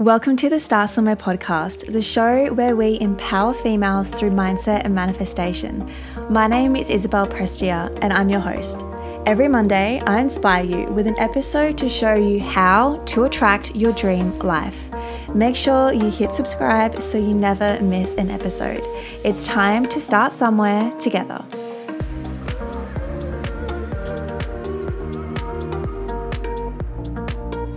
[0.00, 4.94] Welcome to the Start Somewhere podcast, the show where we empower females through mindset and
[4.94, 5.90] manifestation.
[6.30, 8.80] My name is Isabelle Prestia, and I'm your host.
[9.26, 13.90] Every Monday, I inspire you with an episode to show you how to attract your
[13.92, 14.88] dream life.
[15.34, 18.82] Make sure you hit subscribe so you never miss an episode.
[19.24, 21.44] It's time to start somewhere together.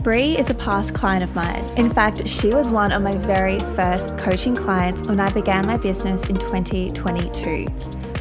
[0.04, 1.64] Bree is a past client of mine.
[1.78, 5.78] In fact, she was one of my very first coaching clients when I began my
[5.78, 7.68] business in 2022.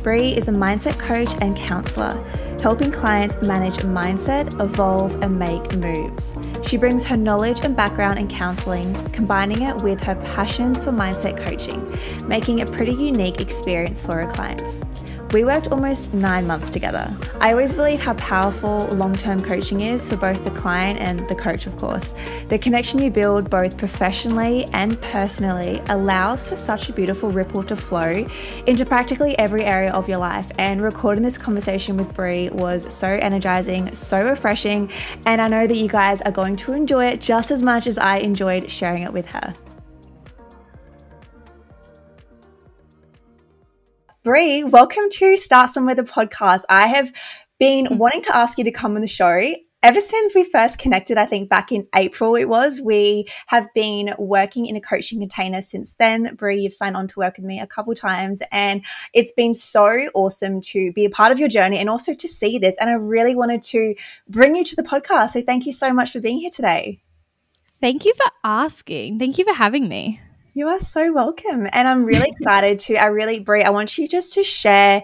[0.02, 2.23] Bree is a mindset coach and counselor,
[2.60, 6.37] helping clients manage mindset, evolve, and make moves.
[6.62, 11.42] She brings her knowledge and background in counseling, combining it with her passions for mindset
[11.42, 11.82] coaching,
[12.28, 14.82] making a pretty unique experience for her clients.
[15.32, 17.16] We worked almost nine months together.
[17.40, 21.36] I always believe how powerful long term coaching is for both the client and the
[21.36, 22.16] coach, of course.
[22.48, 27.76] The connection you build both professionally and personally allows for such a beautiful ripple to
[27.76, 28.26] flow
[28.66, 30.50] into practically every area of your life.
[30.59, 34.90] And recording this conversation with Bree was so energizing, so refreshing,
[35.26, 37.98] and I know that you guys are going to enjoy it just as much as
[37.98, 39.54] I enjoyed sharing it with her.
[44.23, 46.65] Bree, welcome to Start Somewhere the podcast.
[46.68, 47.13] I have
[47.59, 47.96] been mm-hmm.
[47.96, 51.24] wanting to ask you to come on the show ever since we first connected, I
[51.24, 55.95] think back in April it was, we have been working in a coaching container since
[55.95, 56.35] then.
[56.35, 59.87] Bree, you've signed on to work with me a couple times and it's been so
[60.15, 62.77] awesome to be a part of your journey and also to see this.
[62.79, 63.95] And I really wanted to
[64.28, 65.31] bring you to the podcast.
[65.31, 67.00] So thank you so much for being here today.
[67.81, 69.19] Thank you for asking.
[69.19, 70.21] Thank you for having me.
[70.53, 71.69] You are so welcome.
[71.72, 75.03] And I'm really excited to, I really, Bree, I want you just to share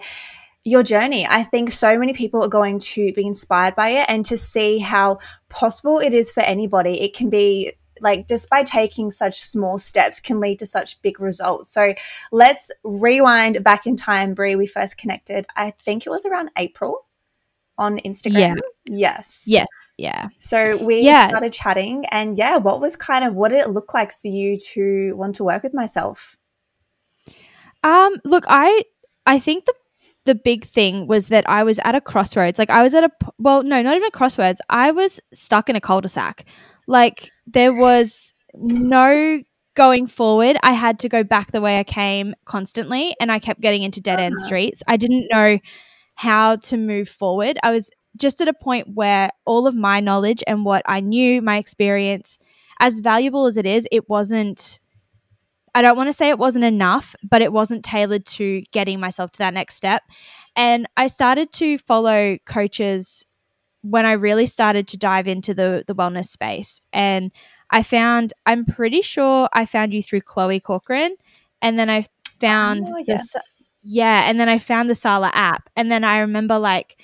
[0.63, 1.25] your journey.
[1.25, 4.79] I think so many people are going to be inspired by it and to see
[4.79, 7.01] how possible it is for anybody.
[7.01, 11.19] It can be like just by taking such small steps can lead to such big
[11.19, 11.71] results.
[11.71, 11.93] So
[12.31, 14.55] let's rewind back in time, Bree.
[14.55, 17.05] We first connected, I think it was around April
[17.77, 18.33] on Instagram.
[18.33, 18.55] Yeah.
[18.85, 19.45] Yes.
[19.47, 19.67] Yes.
[19.97, 20.27] Yeah.
[20.39, 21.27] So we yeah.
[21.27, 24.57] started chatting and yeah, what was kind of what did it look like for you
[24.73, 26.37] to want to work with myself?
[27.83, 28.83] Um, look, I
[29.25, 29.73] I think the
[30.25, 32.59] the big thing was that I was at a crossroads.
[32.59, 34.61] Like I was at a well, no, not even a crossroads.
[34.69, 36.45] I was stuck in a cul-de-sac.
[36.85, 39.41] Like there was no
[39.73, 40.57] going forward.
[40.63, 44.01] I had to go back the way I came constantly and I kept getting into
[44.01, 44.45] dead end uh-huh.
[44.45, 44.83] streets.
[44.87, 45.59] I didn't know
[46.15, 47.57] how to move forward.
[47.63, 51.41] I was just at a point where all of my knowledge and what I knew,
[51.41, 52.39] my experience,
[52.79, 54.79] as valuable as it is, it wasn't.
[55.75, 59.31] I don't want to say it wasn't enough, but it wasn't tailored to getting myself
[59.33, 60.01] to that next step.
[60.55, 63.25] And I started to follow coaches
[63.81, 66.81] when I really started to dive into the the wellness space.
[66.93, 67.31] And
[67.69, 71.15] I found I'm pretty sure I found you through Chloe Corcoran,
[71.61, 72.03] and then I oh,
[72.39, 73.35] found oh, this.
[73.83, 77.01] Yeah, and then I found the Sala app, and then I remember like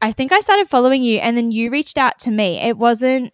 [0.00, 2.58] I think I started following you and then you reached out to me.
[2.58, 3.32] It wasn't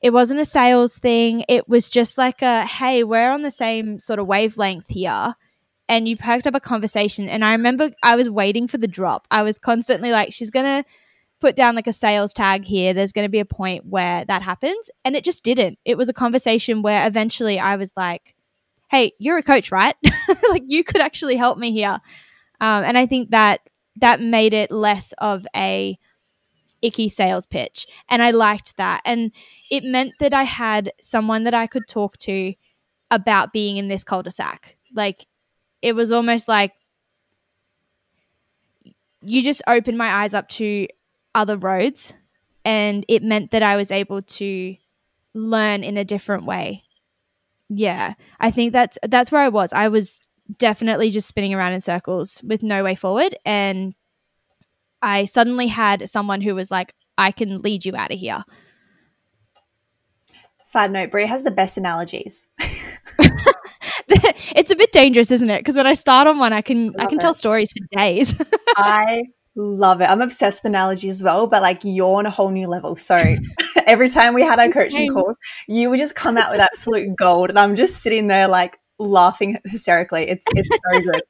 [0.00, 1.44] it wasn't a sales thing.
[1.48, 5.34] It was just like a hey, we're on the same sort of wavelength here.
[5.88, 9.26] And you perked up a conversation and I remember I was waiting for the drop.
[9.30, 10.88] I was constantly like she's going to
[11.40, 12.94] put down like a sales tag here.
[12.94, 15.78] There's going to be a point where that happens and it just didn't.
[15.84, 18.34] It was a conversation where eventually I was like,
[18.90, 19.94] "Hey, you're a coach, right?
[20.50, 21.98] like you could actually help me here."
[22.60, 23.60] Um, and I think that
[23.96, 25.98] that made it less of a
[26.82, 27.86] icky sales pitch.
[28.08, 29.00] And I liked that.
[29.04, 29.32] And
[29.70, 32.54] it meant that I had someone that I could talk to
[33.10, 34.76] about being in this cul de sac.
[34.94, 35.26] Like,
[35.80, 36.72] it was almost like
[39.22, 40.86] you just opened my eyes up to
[41.34, 42.12] other roads.
[42.64, 44.76] And it meant that I was able to
[45.34, 46.82] learn in a different way.
[47.68, 48.14] Yeah.
[48.40, 49.72] I think that's that's where I was.
[49.72, 50.20] I was
[50.58, 53.36] definitely just spinning around in circles with no way forward.
[53.44, 53.94] And
[55.02, 58.42] I suddenly had someone who was like, I can lead you out of here.
[60.62, 62.48] Side note, Bree has the best analogies.
[64.08, 65.58] it's a bit dangerous, isn't it?
[65.58, 67.20] Because when I start on one, I can Love I can it.
[67.20, 68.34] tell stories for days.
[68.76, 69.24] I
[69.56, 70.06] love it.
[70.06, 72.96] I'm obsessed with analogy as well, but like you're on a whole new level.
[72.96, 73.22] So
[73.86, 75.36] every time we had our coaching calls,
[75.68, 79.58] you would just come out with absolute gold, and I'm just sitting there like, laughing
[79.64, 80.28] hysterically.
[80.28, 81.22] It's it's so good.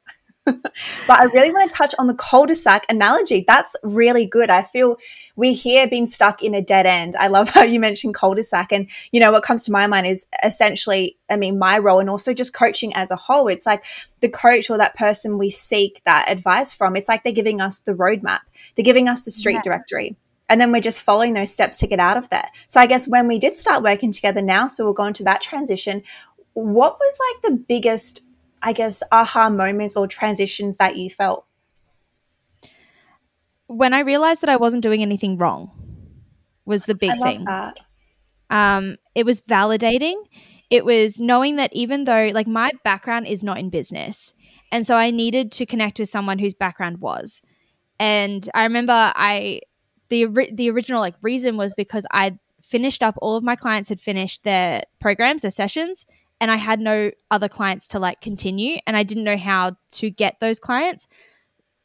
[0.45, 3.45] but I really want to touch on the cul-de-sac analogy.
[3.47, 4.51] That's really good.
[4.51, 4.99] I feel
[5.37, 7.17] we're here being stuck in a dead end.
[7.17, 8.71] I love how you mentioned cul-de-sac.
[8.73, 12.11] And, you know, what comes to my mind is essentially, I mean, my role and
[12.11, 13.49] also just coaching as a whole.
[13.49, 13.85] It's like
[14.21, 16.95] the coach or that person we seek that advice from.
[16.95, 18.41] It's like they're giving us the roadmap.
[18.77, 19.63] They're giving us the street yeah.
[19.63, 20.17] directory
[20.49, 22.47] and then we're just following those steps to get out of there.
[22.67, 25.41] So I guess when we did start working together now, so we'll go into that
[25.41, 26.03] transition,
[26.55, 28.23] what was like the biggest,
[28.63, 31.45] I guess, aha moments or transitions that you felt?
[33.67, 35.71] When I realized that I wasn't doing anything wrong
[36.65, 37.45] was the big thing.
[37.45, 37.77] that.
[38.51, 40.15] Um, it was validating.
[40.71, 44.35] It was knowing that even though, like, my background is not in business,
[44.73, 47.43] and so I needed to connect with someone whose background was.
[48.01, 49.61] And I remember I
[50.09, 54.01] the the original like reason was because I'd finished up all of my clients had
[54.01, 56.07] finished their programs, their sessions,
[56.45, 60.11] and I had no other clients to like continue, and I didn't know how to
[60.11, 61.09] get those clients.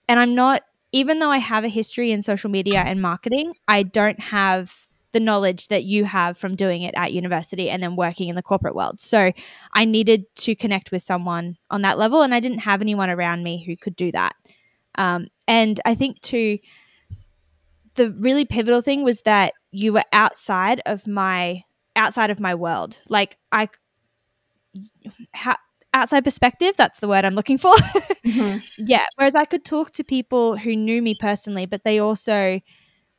[0.10, 3.84] And I'm not even though I have a history in social media and marketing, I
[3.84, 8.28] don't have the knowledge that you have from doing it at university and then working
[8.28, 9.00] in the corporate world.
[9.00, 9.32] So
[9.72, 13.44] I needed to connect with someone on that level, and I didn't have anyone around
[13.44, 14.36] me who could do that.
[14.96, 16.60] Um, and I think too,
[17.96, 21.64] the really pivotal thing was that you were outside of my
[21.96, 22.98] outside of my world.
[23.08, 23.70] Like I,
[25.94, 26.76] outside perspective.
[26.78, 27.74] That's the word I'm looking for.
[28.26, 28.58] Mm-hmm.
[28.86, 29.06] Yeah.
[29.16, 32.60] Whereas I could talk to people who knew me personally, but they also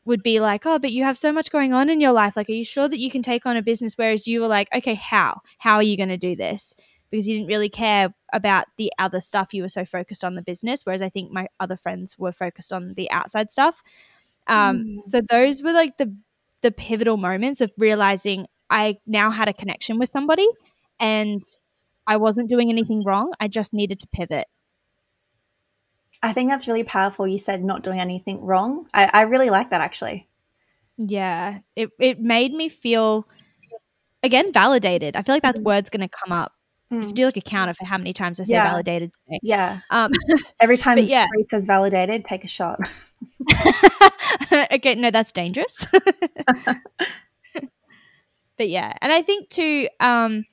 [0.04, 2.36] would be like, oh, but you have so much going on in your life.
[2.36, 3.94] Like, are you sure that you can take on a business?
[3.96, 5.40] Whereas you were like, okay, how?
[5.58, 6.74] How are you going to do this?
[7.10, 9.52] Because you didn't really care about the other stuff.
[9.54, 10.84] You were so focused on the business.
[10.84, 13.82] Whereas I think my other friends were focused on the outside stuff.
[14.46, 14.96] Um, Mm.
[15.06, 16.14] So those were like the
[16.60, 20.46] the pivotal moments of realizing I now had a connection with somebody
[21.00, 21.42] and
[22.06, 23.32] I wasn't doing anything wrong.
[23.40, 24.46] I just needed to pivot.
[26.22, 27.26] I think that's really powerful.
[27.26, 28.86] You said not doing anything wrong.
[28.92, 30.28] I, I really like that actually.
[30.98, 33.26] Yeah, it it made me feel
[34.22, 35.16] again validated.
[35.16, 35.62] I feel like that Mhm.
[35.62, 36.52] word's going to come up.
[36.90, 37.06] You Mm.
[37.06, 38.64] can do like a count of how many times I say Yeah.
[38.64, 39.38] validated today.
[39.42, 39.80] Yeah.
[39.88, 40.10] Um,
[40.60, 41.26] Every time yeah.
[41.32, 42.80] Bree says validated, take a shot.
[44.72, 45.86] okay, no, that's dangerous.
[48.58, 50.44] but yeah, and I think too, um,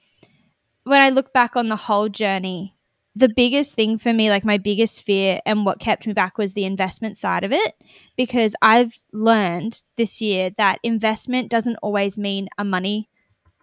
[0.88, 2.76] when I look back on the whole journey,
[3.16, 6.54] the biggest thing for me, like my biggest fear and what kept me back was
[6.54, 7.74] the investment side of it.
[8.16, 13.10] Because I've learned this year that investment doesn't always mean a money,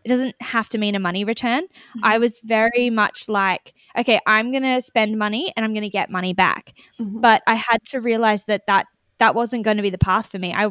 [0.04, 1.62] it doesn't have to mean a money return.
[2.02, 5.88] I was very much like, okay, I'm going to spend money and I'm going to
[5.88, 7.20] get money back Mhm.
[7.22, 8.86] but I had to realize that that
[9.18, 10.52] that wasn't going to be the path for me.
[10.52, 10.70] I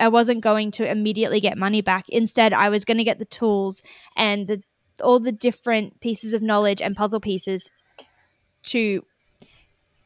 [0.00, 2.08] I wasn't going to immediately get money back.
[2.08, 3.82] Instead, I was going to get the tools
[4.16, 4.62] and the
[5.00, 7.70] all the different pieces of knowledge and puzzle pieces
[8.64, 9.04] to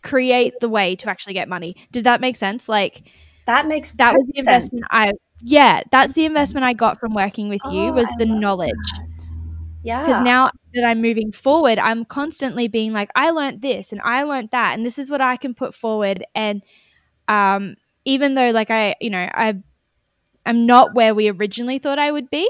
[0.03, 1.77] create the way to actually get money.
[1.93, 2.69] Did that make sense?
[2.69, 3.11] Like
[3.47, 4.65] That makes that was the perfect sense.
[4.73, 5.13] investment I
[5.43, 9.25] yeah, that's the investment I got from working with you Oh, was the knowledge that.
[9.83, 10.01] Yeah.
[10.01, 14.23] because now that I'm moving forward, I'm constantly being like, I learned this and I
[14.25, 16.25] learned that, and this is what I can put forward.
[16.35, 16.63] And
[17.29, 19.55] um, even though, like, I, you know, I,
[20.47, 22.49] I'm not where we originally thought I would be.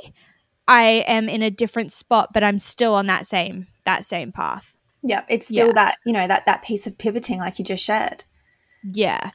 [0.67, 4.77] I am in a different spot, but I'm still on that same that same path.
[5.03, 5.73] yeah, it's still Yeah.
[5.75, 8.25] that, you know, that that piece of pivoting like you just shared.
[8.93, 9.31] Yeah.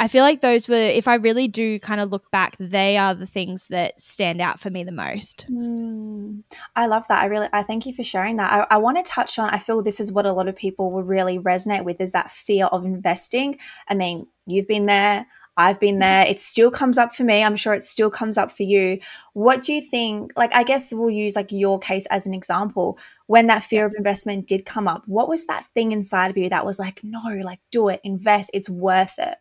[0.00, 3.14] I feel like those were, if I really do kind of look back, they are
[3.14, 5.46] the things that stand out for me the most.
[5.50, 6.44] Mm,
[6.76, 7.20] I love that.
[7.20, 8.52] I really, I thank you for sharing that.
[8.52, 10.92] I, I want to touch on, I feel this is what a lot of people
[10.92, 13.58] will really resonate with is that fear of investing.
[13.88, 15.26] I mean, you've been there.
[15.58, 16.24] I've been there.
[16.24, 17.42] It still comes up for me.
[17.42, 19.00] I'm sure it still comes up for you.
[19.32, 20.32] What do you think?
[20.36, 22.96] Like, I guess we'll use like your case as an example.
[23.26, 26.48] When that fear of investment did come up, what was that thing inside of you
[26.48, 29.36] that was like, no, like do it, invest, it's worth it?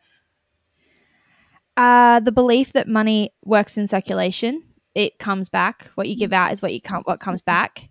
[1.77, 4.63] Uh, the belief that money works in circulation,
[4.95, 5.91] it comes back.
[5.93, 7.89] What you give out is what you come, what comes back.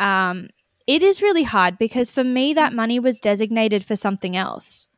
[0.00, 0.48] Um,
[0.88, 4.88] it is really hard because for me, that money was designated for something else.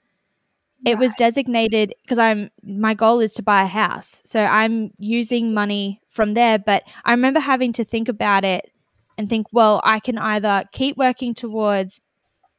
[0.84, 5.54] It was designated because I'm my goal is to buy a house, so I'm using
[5.54, 6.58] money from there.
[6.58, 8.70] But I remember having to think about it
[9.16, 12.00] and think, well, I can either keep working towards,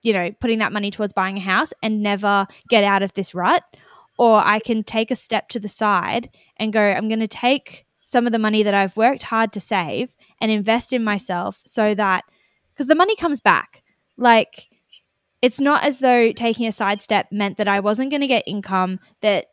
[0.01, 3.35] you know, putting that money towards buying a house and never get out of this
[3.35, 3.63] rut,
[4.17, 7.85] or I can take a step to the side and go, I'm going to take
[8.05, 11.93] some of the money that I've worked hard to save and invest in myself so
[11.95, 12.23] that
[12.73, 13.83] because the money comes back.
[14.17, 14.69] Like,
[15.41, 18.99] it's not as though taking a sidestep meant that I wasn't going to get income,
[19.21, 19.47] that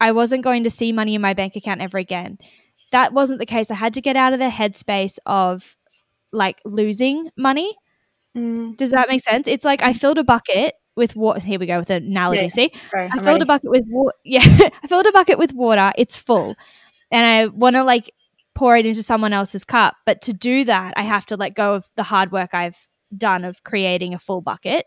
[0.00, 2.38] I wasn't going to see money in my bank account ever again.
[2.92, 3.70] That wasn't the case.
[3.70, 5.76] I had to get out of the headspace of
[6.32, 7.74] like losing money.
[8.36, 9.46] Mm, Does that make sense?
[9.48, 11.40] It's like I filled a bucket with water.
[11.40, 12.42] Here we go with an analogy.
[12.42, 12.48] Yeah.
[12.48, 13.42] See, I filled ready.
[13.42, 14.16] a bucket with water.
[14.24, 14.42] Yeah,
[14.82, 15.92] I filled a bucket with water.
[15.98, 16.54] It's full,
[17.10, 18.10] and I want to like
[18.54, 19.96] pour it into someone else's cup.
[20.06, 22.86] But to do that, I have to let go of the hard work I've
[23.16, 24.86] done of creating a full bucket.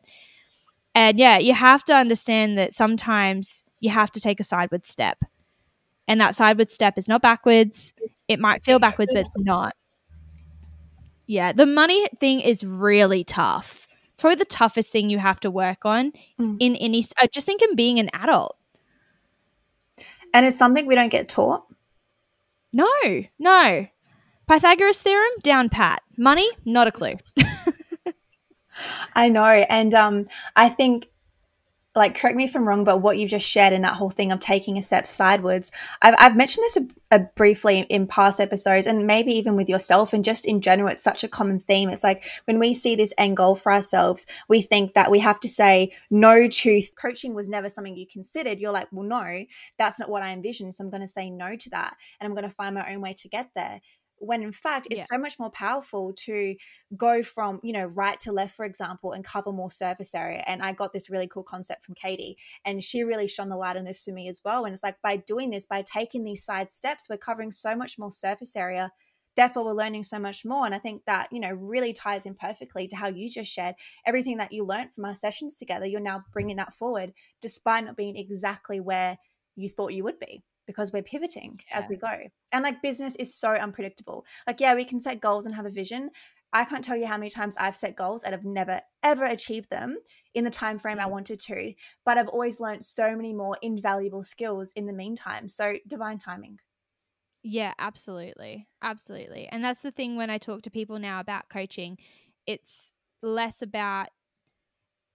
[0.97, 5.19] And yeah, you have to understand that sometimes you have to take a sideward step.
[6.07, 7.93] And that sideward step is not backwards.
[8.27, 9.75] It might feel backwards, but it's not.
[11.27, 13.85] Yeah, the money thing is really tough.
[14.11, 16.57] It's probably the toughest thing you have to work on mm.
[16.59, 17.05] in any.
[17.21, 18.57] I just think in being an adult.
[20.33, 21.63] And it's something we don't get taught.
[22.73, 22.89] No,
[23.37, 23.85] no.
[24.47, 26.01] Pythagoras theorem down pat.
[26.17, 27.17] Money, not a clue.
[29.13, 31.09] I know, and um, I think
[31.97, 34.31] like correct me if I'm wrong, but what you've just shared in that whole thing
[34.31, 38.85] of taking a step sideways, I've, I've mentioned this a, a briefly in past episodes,
[38.85, 41.89] and maybe even with yourself, and just in general, it's such a common theme.
[41.89, 45.39] It's like when we see this end goal for ourselves, we think that we have
[45.41, 48.59] to say no to coaching was never something you considered.
[48.59, 49.45] You're like, well, no,
[49.77, 52.35] that's not what I envisioned, so I'm going to say no to that, and I'm
[52.35, 53.81] going to find my own way to get there
[54.19, 55.15] when in fact it's yeah.
[55.15, 56.55] so much more powerful to
[56.95, 60.61] go from you know right to left for example and cover more surface area and
[60.61, 63.85] i got this really cool concept from katie and she really shone the light on
[63.85, 66.71] this for me as well and it's like by doing this by taking these side
[66.71, 68.91] steps we're covering so much more surface area
[69.35, 72.33] therefore we're learning so much more and i think that you know really ties in
[72.33, 76.01] perfectly to how you just shared everything that you learned from our sessions together you're
[76.01, 79.17] now bringing that forward despite not being exactly where
[79.55, 81.77] you thought you would be because we're pivoting yeah.
[81.77, 82.13] as we go.
[82.51, 84.25] And like business is so unpredictable.
[84.45, 86.11] Like, yeah, we can set goals and have a vision.
[86.53, 89.69] I can't tell you how many times I've set goals and have never ever achieved
[89.69, 89.97] them
[90.33, 91.11] in the time frame I mm.
[91.11, 91.73] wanted to,
[92.05, 95.47] but I've always learned so many more invaluable skills in the meantime.
[95.47, 96.59] So divine timing.
[97.43, 98.67] Yeah, absolutely.
[98.81, 99.47] Absolutely.
[99.51, 101.97] And that's the thing when I talk to people now about coaching,
[102.45, 104.07] it's less about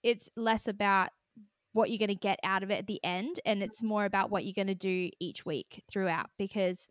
[0.03, 1.11] it's less about
[1.73, 4.31] what you're going to get out of it at the end and it's more about
[4.31, 6.89] what you're going to do each week throughout because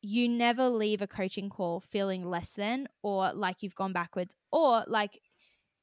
[0.00, 4.84] you never leave a coaching call feeling less than or like you've gone backwards or
[4.86, 5.20] like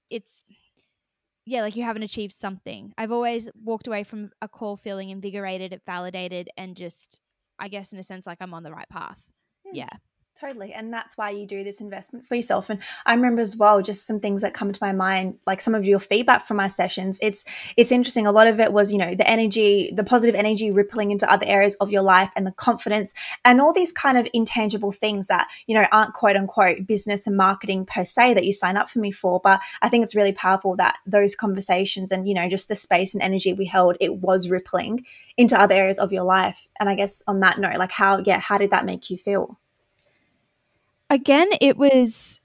[0.09, 0.43] it's
[1.45, 2.93] yeah like you haven't achieved something.
[2.97, 7.19] I've always walked away from a call feeling invigorated validated and just
[7.59, 9.29] i guess in a sense like i'm on the right path.
[9.67, 9.75] Hmm.
[9.75, 9.89] yeah
[10.41, 10.73] Totally.
[10.73, 12.71] And that's why you do this investment for yourself.
[12.71, 15.75] And I remember as well, just some things that come to my mind, like some
[15.75, 17.19] of your feedback from my sessions.
[17.21, 17.45] It's
[17.77, 18.25] it's interesting.
[18.25, 21.45] A lot of it was, you know, the energy, the positive energy rippling into other
[21.45, 23.13] areas of your life and the confidence
[23.45, 27.37] and all these kind of intangible things that, you know, aren't quote unquote business and
[27.37, 29.39] marketing per se that you sign up for me for.
[29.43, 33.13] But I think it's really powerful that those conversations and, you know, just the space
[33.13, 35.05] and energy we held, it was rippling
[35.37, 36.67] into other areas of your life.
[36.79, 39.59] And I guess on that note, like how, yeah, how did that make you feel?
[41.11, 42.39] Again, it was.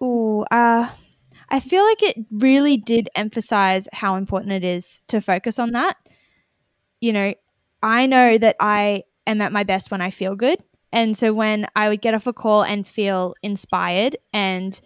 [0.00, 0.90] Oh, uh,
[1.48, 5.96] I feel like it really did emphasize how important it is to focus on that.
[7.00, 7.34] You know,
[7.82, 10.58] I know that I am at my best when I feel good.
[10.92, 14.80] And so when I would get off a call and feel inspired, and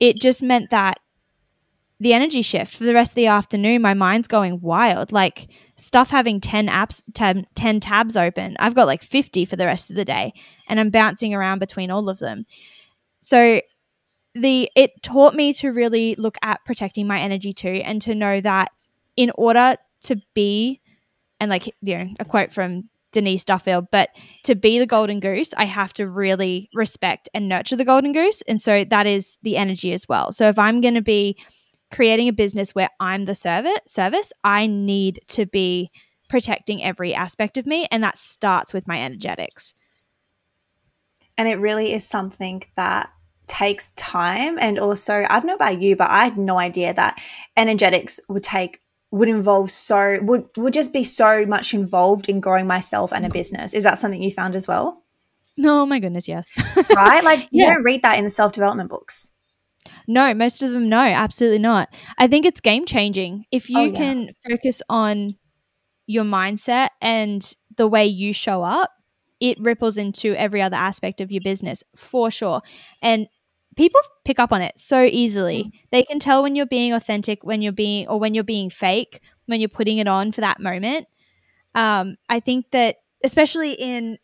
[0.00, 0.98] it just meant that
[2.00, 5.12] the energy shift for the rest of the afternoon, my mind's going wild.
[5.12, 8.56] Like stuff having 10 apps, tab, 10 tabs open.
[8.58, 10.32] I've got like 50 for the rest of the day
[10.68, 12.46] and I'm bouncing around between all of them.
[13.20, 13.60] So
[14.34, 18.40] the it taught me to really look at protecting my energy too and to know
[18.40, 18.70] that
[19.16, 20.80] in order to be
[21.40, 24.10] and like you know a quote from Denise Duffield, but
[24.44, 28.40] to be the golden goose, I have to really respect and nurture the golden goose.
[28.42, 30.30] And so that is the energy as well.
[30.30, 31.36] So if I'm going to be
[31.90, 35.90] creating a business where I'm the service, service, I need to be
[36.28, 37.86] protecting every aspect of me.
[37.90, 39.74] And that starts with my energetics.
[41.36, 43.10] And it really is something that
[43.46, 44.58] takes time.
[44.58, 47.20] And also, I don't know about you, but I had no idea that
[47.56, 48.80] energetics would take
[49.12, 53.28] would involve so would would just be so much involved in growing myself and a
[53.28, 53.74] business.
[53.74, 55.02] Is that something you found as well?
[55.56, 56.52] No, oh my goodness, yes.
[56.94, 57.24] right?
[57.24, 57.72] Like you yeah.
[57.72, 59.32] don't read that in the self-development books.
[60.10, 61.88] No, most of them no, absolutely not.
[62.18, 63.44] I think it's game changing.
[63.52, 63.96] If you oh, yeah.
[63.96, 65.36] can focus on
[66.06, 68.90] your mindset and the way you show up,
[69.38, 72.60] it ripples into every other aspect of your business for sure.
[73.00, 73.28] And
[73.76, 75.62] people pick up on it so easily.
[75.62, 75.70] Mm.
[75.92, 79.20] They can tell when you're being authentic, when you're being, or when you're being fake,
[79.46, 81.06] when you're putting it on for that moment.
[81.76, 84.18] Um, I think that especially in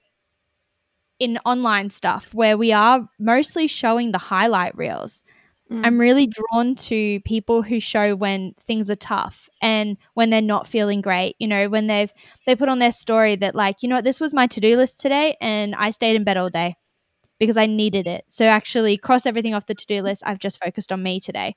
[1.20, 5.22] in online stuff where we are mostly showing the highlight reels
[5.70, 5.80] Mm.
[5.84, 10.68] I'm really drawn to people who show when things are tough and when they're not
[10.68, 11.34] feeling great.
[11.38, 12.12] You know, when they've
[12.46, 15.00] they put on their story that like, you know what, this was my to-do list
[15.00, 16.76] today and I stayed in bed all day
[17.40, 18.24] because I needed it.
[18.28, 20.22] So actually cross everything off the to-do list.
[20.26, 21.54] I've just focused on me today.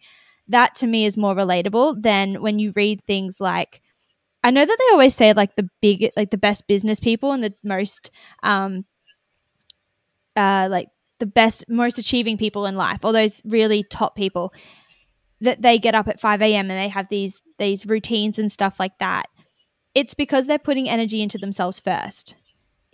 [0.48, 3.82] That to me is more relatable than when you read things like
[4.44, 7.44] I know that they always say like the big like the best business people and
[7.44, 8.12] the most
[8.44, 8.86] um
[10.36, 10.88] uh like
[11.20, 14.54] the best, most achieving people in life, all those really top people,
[15.42, 16.70] that they get up at 5 a.m.
[16.70, 19.28] and they have these these routines and stuff like that.
[19.96, 22.36] it's because they're putting energy into themselves first.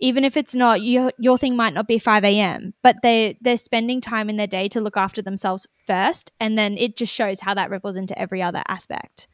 [0.00, 3.56] Even if it's not your your thing might not be 5 a.m., but they they're
[3.56, 7.40] spending time in their day to look after themselves first, and then it just shows
[7.40, 9.28] how that ripples into every other aspect.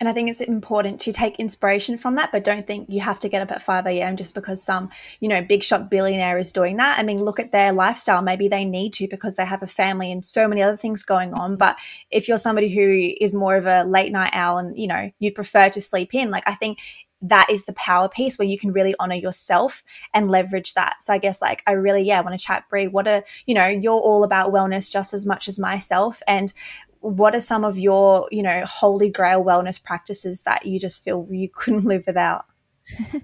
[0.00, 3.20] And I think it's important to take inspiration from that, but don't think you have
[3.20, 4.16] to get up at 5 a.m.
[4.16, 4.88] just because some,
[5.20, 6.98] you know, big shot billionaire is doing that.
[6.98, 8.22] I mean, look at their lifestyle.
[8.22, 11.34] Maybe they need to because they have a family and so many other things going
[11.34, 11.56] on.
[11.56, 11.76] But
[12.10, 15.32] if you're somebody who is more of a late night owl and, you know, you
[15.32, 16.78] prefer to sleep in, like I think
[17.20, 20.96] that is the power piece where you can really honor yourself and leverage that.
[21.02, 22.86] So I guess like I really, yeah, want to chat, Bree.
[22.88, 26.22] What a, you know, you're all about wellness just as much as myself.
[26.26, 26.54] And
[27.00, 31.26] what are some of your, you know, holy grail wellness practices that you just feel
[31.30, 32.44] you couldn't live without?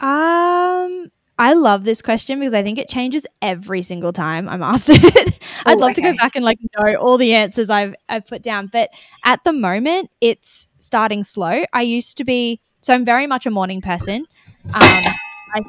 [0.00, 4.90] um, I love this question because I think it changes every single time I'm asked
[4.90, 5.38] it.
[5.64, 6.02] I'd oh, love okay.
[6.02, 8.90] to go back and like know all the answers I've I've put down, but
[9.24, 11.64] at the moment it's starting slow.
[11.72, 14.26] I used to be so I'm very much a morning person.
[14.66, 15.62] Um, I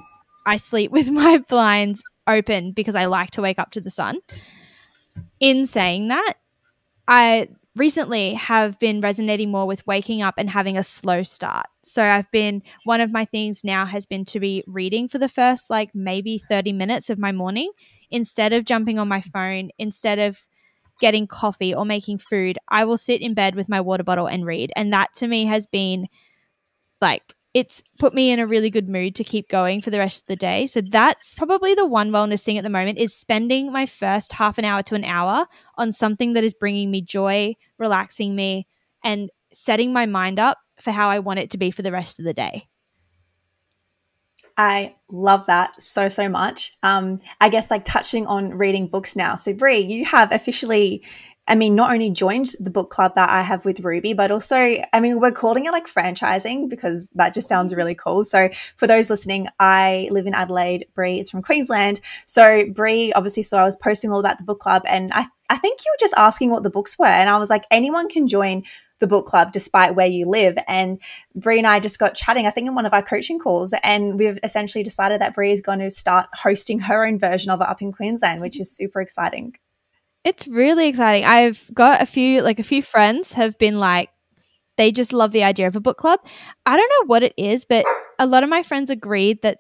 [0.46, 4.20] I sleep with my blinds open because I like to wake up to the sun.
[5.40, 6.34] In saying that,
[7.12, 11.66] I recently have been resonating more with waking up and having a slow start.
[11.84, 15.28] So I've been one of my things now has been to be reading for the
[15.28, 17.70] first like maybe 30 minutes of my morning
[18.10, 20.48] instead of jumping on my phone, instead of
[21.02, 24.46] getting coffee or making food, I will sit in bed with my water bottle and
[24.46, 24.72] read.
[24.78, 26.08] And that to me has been
[27.02, 30.24] like it's put me in a really good mood to keep going for the rest
[30.24, 30.68] of the day.
[30.68, 34.58] So that's probably the one wellness thing at the moment is spending my first half
[34.58, 35.46] an hour to an hour
[35.78, 38.68] on something that is bringing me joy, relaxing me,
[39.04, 42.20] and setting my mind up for how I want it to be for the rest
[42.20, 42.68] of the day.
[44.58, 46.78] I love that so, so much.
[46.84, 49.36] Um, I guess like touching on reading books now.
[49.36, 51.04] So, Bree, you have officially
[51.48, 54.56] I mean, not only joined the book club that I have with Ruby, but also,
[54.56, 58.24] I mean, we're calling it like franchising because that just sounds really cool.
[58.24, 60.88] So, for those listening, I live in Adelaide.
[60.94, 62.00] Bree is from Queensland.
[62.26, 65.58] So, Bree obviously saw I was posting all about the book club, and I, I
[65.58, 67.06] think you were just asking what the books were.
[67.06, 68.64] And I was like, anyone can join
[69.00, 70.58] the book club despite where you live.
[70.68, 71.02] And
[71.36, 73.74] Bree and I just got chatting, I think, in one of our coaching calls.
[73.84, 77.60] And we've essentially decided that Bree is going to start hosting her own version of
[77.60, 79.56] it up in Queensland, which is super exciting.
[80.24, 81.26] It's really exciting.
[81.26, 84.10] I've got a few like a few friends have been like
[84.78, 86.20] they just love the idea of a book club.
[86.66, 87.86] I don't know what it is, but
[88.20, 89.60] a lot of my friends agreed that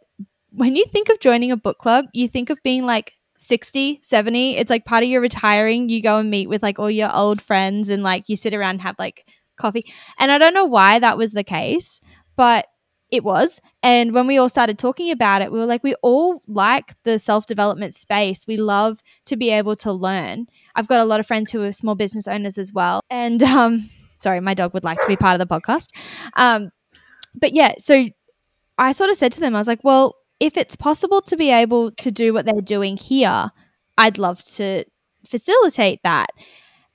[0.52, 4.58] when you think of joining a book club, you think of being like 60, 70.
[4.58, 5.90] It's like part of your retiring.
[5.90, 8.72] You go and meet with like all your old friends and like you sit around
[8.72, 9.26] and have like
[9.58, 9.86] coffee.
[10.20, 12.02] And I don't know why that was the case,
[12.36, 12.68] but
[13.12, 13.60] it was.
[13.84, 17.20] And when we all started talking about it, we were like, we all like the
[17.20, 18.46] self development space.
[18.48, 20.48] We love to be able to learn.
[20.76, 23.02] I've got a lot of friends who are small business owners as well.
[23.10, 25.88] And um, sorry, my dog would like to be part of the podcast.
[26.36, 26.72] Um,
[27.36, 28.08] but yeah, so
[28.78, 31.52] I sort of said to them, I was like, well, if it's possible to be
[31.52, 33.52] able to do what they're doing here,
[33.98, 34.86] I'd love to
[35.28, 36.30] facilitate that.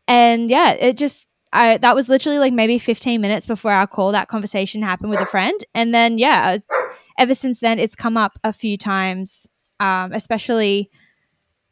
[0.09, 4.13] And yeah, it just I, that was literally like maybe 15 minutes before our call.
[4.13, 5.59] That conversation happened with a friend.
[5.75, 6.67] And then, yeah, was,
[7.19, 9.49] ever since then, it's come up a few times,
[9.81, 10.91] um, especially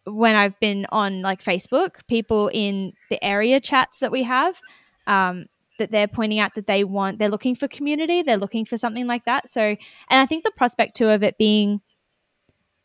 [0.06, 4.60] when I've been on like Facebook, people in the area chats that we have,
[5.06, 5.46] um,
[5.78, 9.06] that they're pointing out that they want, they're looking for community, they're looking for something
[9.06, 9.48] like that.
[9.48, 9.78] So, and
[10.10, 11.80] I think the prospect too of it being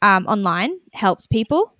[0.02, 1.74] um, online helps people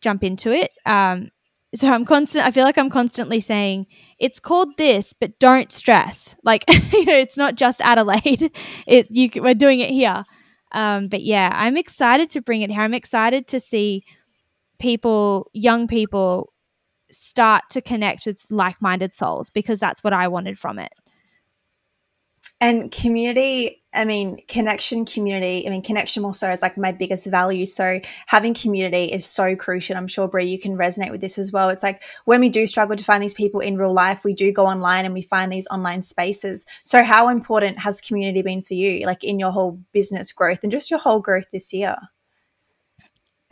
[0.00, 0.74] jump into it.
[0.86, 1.30] Um,
[1.74, 2.46] so I'm constant.
[2.46, 3.86] I feel like I'm constantly saying
[4.18, 6.36] it's called this, but don't stress.
[6.44, 8.50] Like you know, it's not just Adelaide.
[8.86, 10.24] It you we're doing it here.
[10.72, 12.82] Um, but yeah, I'm excited to bring it here.
[12.82, 14.02] I'm excited to see
[14.78, 16.50] people, young people,
[17.10, 20.92] start to connect with like-minded souls because that's what I wanted from it.
[22.60, 27.66] And community, I mean, connection, community, I mean, connection also is like my biggest value.
[27.66, 29.96] So having community is so crucial.
[29.96, 31.68] I'm sure, Bree, you can resonate with this as well.
[31.70, 34.52] It's like when we do struggle to find these people in real life, we do
[34.52, 36.66] go online and we find these online spaces.
[36.82, 40.72] So, how important has community been for you, like in your whole business growth and
[40.72, 41.96] just your whole growth this year?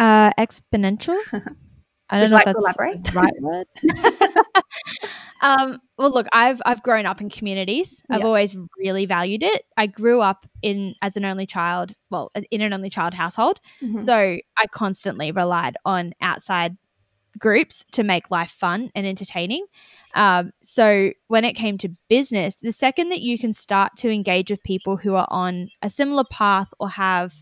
[0.00, 1.16] Uh, exponential.
[2.08, 3.66] I don't know like if that's the right word.
[5.40, 8.02] Um, well, look, I've I've grown up in communities.
[8.10, 8.26] I've yeah.
[8.26, 9.64] always really valued it.
[9.76, 13.96] I grew up in as an only child, well, in an only child household, mm-hmm.
[13.96, 16.76] so I constantly relied on outside
[17.38, 19.66] groups to make life fun and entertaining.
[20.14, 24.50] Um, so when it came to business, the second that you can start to engage
[24.50, 27.34] with people who are on a similar path or have,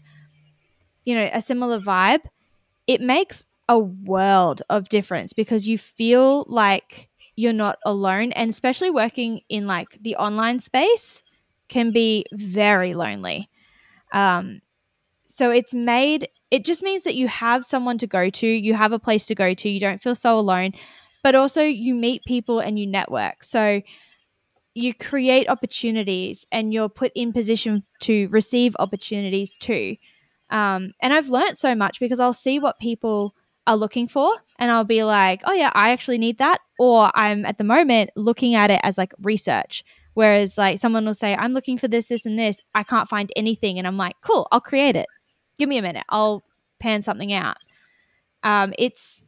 [1.04, 2.24] you know, a similar vibe,
[2.86, 8.90] it makes a world of difference because you feel like you're not alone and especially
[8.90, 11.22] working in like the online space
[11.68, 13.48] can be very lonely.
[14.12, 14.60] Um,
[15.26, 18.92] so it's made, it just means that you have someone to go to, you have
[18.92, 20.72] a place to go to, you don't feel so alone,
[21.22, 23.42] but also you meet people and you network.
[23.42, 23.80] So
[24.74, 29.96] you create opportunities and you're put in position to receive opportunities too.
[30.50, 33.34] Um, and I've learned so much because I'll see what people
[33.66, 36.58] are looking for and I'll be like, oh yeah, I actually need that.
[36.78, 39.84] Or I'm at the moment looking at it as like research.
[40.14, 42.60] Whereas like someone will say, I'm looking for this, this, and this.
[42.74, 43.78] I can't find anything.
[43.78, 45.06] And I'm like, cool, I'll create it.
[45.58, 46.04] Give me a minute.
[46.08, 46.44] I'll
[46.78, 47.56] pan something out.
[48.42, 49.24] Um, it's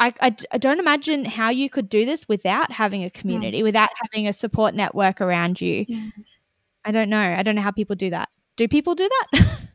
[0.00, 3.88] I, I, I, don't imagine how you could do this without having a community, without
[4.02, 5.86] having a support network around you.
[5.88, 6.10] Yeah.
[6.84, 7.20] I don't know.
[7.20, 8.28] I don't know how people do that.
[8.56, 9.58] Do people do that?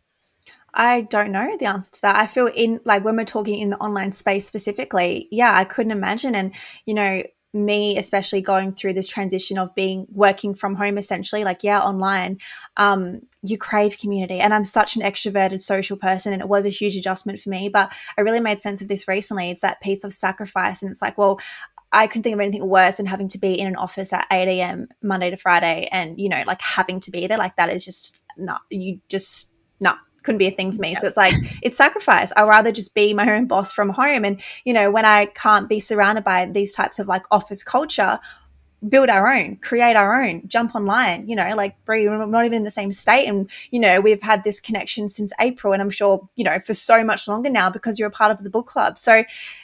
[0.74, 2.16] I don't know the answer to that.
[2.16, 5.92] I feel in like when we're talking in the online space specifically, yeah, I couldn't
[5.92, 6.36] imagine.
[6.36, 6.54] And,
[6.86, 11.64] you know, me especially going through this transition of being working from home essentially like
[11.64, 12.40] yeah online
[12.78, 16.70] um you crave community and i'm such an extroverted social person and it was a
[16.70, 20.04] huge adjustment for me but i really made sense of this recently it's that piece
[20.04, 21.40] of sacrifice and it's like well
[21.96, 24.48] I couldn't think of anything worse than having to be in an office at 8
[24.48, 24.88] a.m.
[25.04, 27.38] Monday to Friday and, you know, like having to be there.
[27.38, 30.90] Like that is just not, you just, not couldn't be a thing for me.
[30.90, 30.98] Yep.
[31.00, 32.34] So it's like it's sacrifice.
[32.36, 34.26] I'd rather just be my own boss from home.
[34.26, 38.20] And you know, when I can't be surrounded by these types of like office culture,
[38.88, 41.28] build our own, create our own, jump online.
[41.28, 44.22] You know, like Bree, we're not even in the same state, and you know, we've
[44.22, 47.70] had this connection since April, and I'm sure you know for so much longer now
[47.70, 48.98] because you're a part of the book club.
[48.98, 49.24] So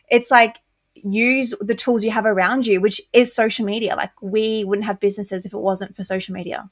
[0.10, 0.58] it's like
[0.96, 3.96] use the tools you have around you, which is social media.
[3.96, 6.70] Like we wouldn't have businesses if it wasn't for social media.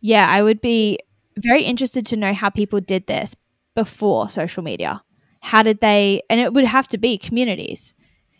[0.00, 0.98] Yeah, I would be
[1.38, 3.36] very interested to know how people did this
[3.74, 5.02] before social media.
[5.40, 7.94] How did they, and it would have to be communities.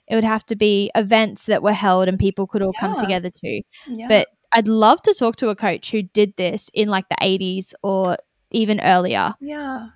[0.08, 2.80] It would have to be events that were held and people could all yeah.
[2.80, 3.62] come together to.
[3.86, 4.08] Yeah.
[4.08, 7.74] But I'd love to talk to a coach who did this in like the 80s
[7.82, 8.16] or
[8.50, 9.34] even earlier.
[9.40, 9.88] Yeah.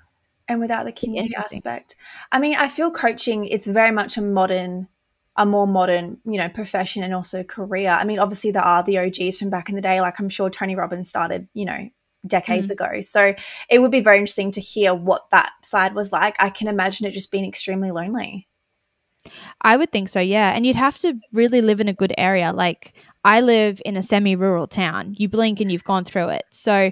[0.48, 1.94] And without the community aspect.
[2.32, 4.88] I mean, I feel coaching, it's very much a modern
[5.38, 7.90] a more modern, you know, profession and also career.
[7.90, 10.00] I mean, obviously there are the OGs from back in the day.
[10.00, 11.88] Like I'm sure Tony Robbins started, you know,
[12.28, 12.74] decades mm.
[12.74, 13.00] ago.
[13.00, 13.34] So
[13.68, 16.36] it would be very interesting to hear what that side was like.
[16.38, 18.48] I can imagine it just being extremely lonely.
[19.62, 20.52] I would think so, yeah.
[20.54, 22.52] And you'd have to really live in a good area.
[22.52, 25.14] Like I live in a semi rural town.
[25.18, 26.44] You blink and you've gone through it.
[26.50, 26.90] So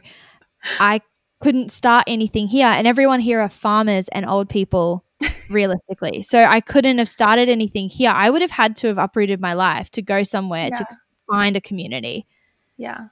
[0.81, 1.01] I
[1.41, 2.67] couldn't start anything here.
[2.67, 5.05] And everyone here are farmers and old people,
[5.51, 6.23] realistically.
[6.23, 8.13] So I couldn't have started anything here.
[8.15, 10.79] I would have had to have uprooted my life to go somewhere yeah.
[10.79, 10.87] to
[11.31, 12.27] find a community.
[12.77, 13.09] Yeah.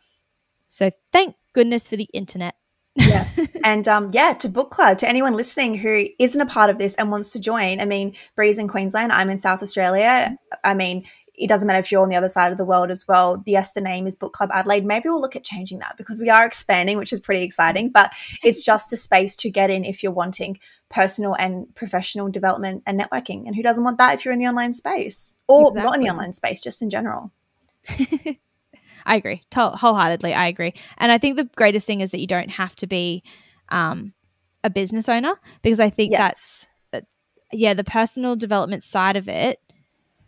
[0.68, 2.54] So thank goodness for the internet.
[2.96, 3.40] yes.
[3.64, 6.94] And um, yeah, to book club, to anyone listening who isn't a part of this
[6.96, 10.36] and wants to join, I mean, Bree's in Queensland, I'm in South Australia.
[10.62, 13.08] I mean, it doesn't matter if you're on the other side of the world as
[13.08, 13.42] well.
[13.46, 14.84] Yes, the name is Book Club Adelaide.
[14.84, 17.90] Maybe we'll look at changing that because we are expanding, which is pretty exciting.
[17.90, 18.12] But
[18.44, 23.00] it's just a space to get in if you're wanting personal and professional development and
[23.00, 23.46] networking.
[23.46, 25.82] And who doesn't want that if you're in the online space or exactly.
[25.82, 27.32] not in the online space, just in general?
[29.06, 29.42] I agree.
[29.54, 30.74] wholeheartedly, I agree.
[30.98, 33.22] And I think the greatest thing is that you don't have to be
[33.68, 34.14] um,
[34.62, 36.20] a business owner because I think yes.
[36.20, 37.04] that's that.
[37.52, 39.58] Yeah, the personal development side of it.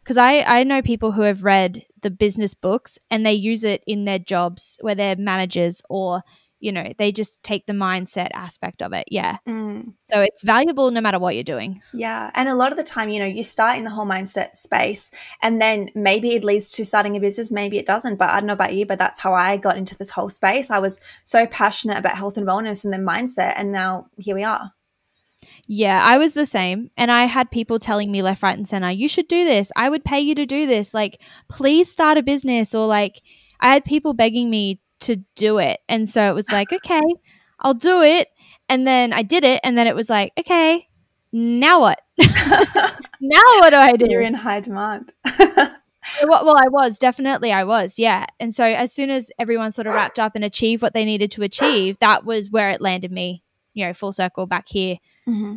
[0.03, 3.83] Because I I know people who have read the business books and they use it
[3.87, 6.23] in their jobs where they're managers or
[6.61, 9.85] you know they just take the mindset aspect of it yeah mm.
[10.05, 13.09] so it's valuable no matter what you're doing yeah and a lot of the time
[13.09, 15.11] you know you start in the whole mindset space
[15.43, 18.47] and then maybe it leads to starting a business maybe it doesn't but i don't
[18.47, 21.47] know about you but that's how i got into this whole space i was so
[21.47, 24.73] passionate about health and wellness and then mindset and now here we are
[25.67, 26.91] yeah, I was the same.
[26.97, 29.71] And I had people telling me left, right, and center, you should do this.
[29.77, 30.95] I would pay you to do this.
[30.95, 32.75] Like, please start a business.
[32.75, 33.21] Or, like,
[33.61, 35.81] I had people begging me to do it.
[35.89, 37.03] And so it was like, okay,
[37.61, 38.29] I'll do it.
[38.69, 39.61] And then I did it.
[39.63, 40.89] And then it was like, okay,
[41.33, 42.01] now what?
[42.19, 44.07] now what do I do?
[44.09, 45.13] You're in high demand.
[46.25, 48.27] well, I was definitely, I was, yeah.
[48.41, 51.31] And so as soon as everyone sort of wrapped up and achieved what they needed
[51.33, 53.43] to achieve, that was where it landed me,
[53.75, 54.97] you know, full circle back here,
[55.29, 55.57] mm-hmm.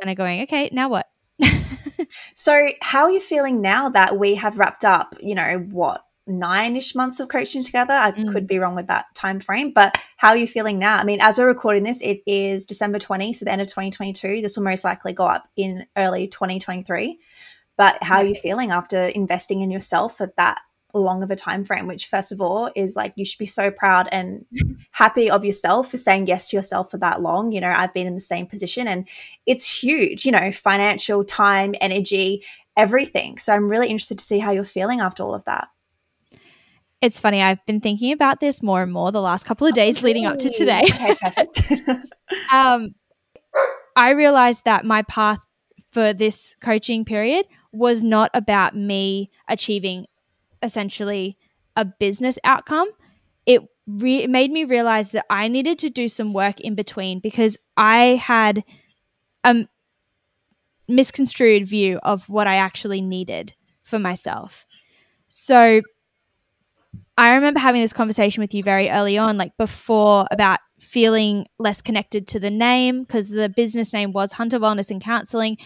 [0.00, 1.06] kind of going, okay, now what?
[2.34, 6.04] so, how are you feeling now that we have wrapped up, you know, what,
[6.38, 7.92] nine-ish months of coaching together.
[7.92, 8.32] I mm.
[8.32, 10.96] could be wrong with that time frame, but how are you feeling now?
[10.96, 14.40] I mean, as we're recording this, it is December 20, so the end of 2022.
[14.40, 17.18] This will most likely go up in early 2023.
[17.76, 20.60] But how are you feeling after investing in yourself at that
[20.94, 23.70] long of a time frame which first of all is like you should be so
[23.70, 24.44] proud and
[24.90, 28.06] happy of yourself for saying yes to yourself for that long you know i've been
[28.06, 29.08] in the same position and
[29.46, 32.44] it's huge you know financial time energy
[32.76, 35.68] everything so i'm really interested to see how you're feeling after all of that
[37.00, 37.42] It's funny.
[37.42, 40.38] I've been thinking about this more and more the last couple of days leading up
[40.38, 40.82] to today.
[40.84, 41.62] Okay, perfect.
[42.52, 42.94] um,
[43.96, 45.38] I realized that my path
[45.92, 50.06] for this coaching period was not about me achieving
[50.62, 51.38] essentially
[51.74, 52.88] a business outcome.
[53.46, 57.20] It, re- it made me realize that I needed to do some work in between
[57.20, 58.62] because I had
[59.42, 59.66] a
[60.86, 64.66] misconstrued view of what I actually needed for myself.
[65.28, 65.80] So
[67.16, 71.82] I remember having this conversation with you very early on, like before, about feeling less
[71.82, 75.58] connected to the name because the business name was Hunter Wellness and Counseling.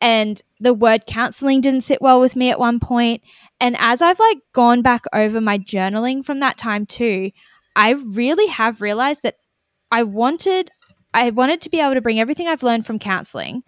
[0.00, 3.22] And the word counseling didn't sit well with me at one point.
[3.60, 7.30] And as I've like gone back over my journaling from that time too,
[7.74, 9.36] I really have realized that
[9.90, 10.70] I wanted
[11.14, 13.62] I wanted to be able to bring everything I've learned from counseling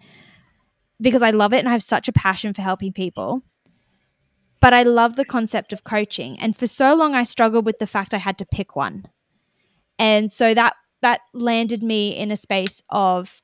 [1.01, 3.41] because I love it and I have such a passion for helping people.
[4.61, 6.37] But I love the concept of coaching.
[6.39, 9.05] And for so long I struggled with the fact I had to pick one.
[9.97, 13.41] And so that that landed me in a space of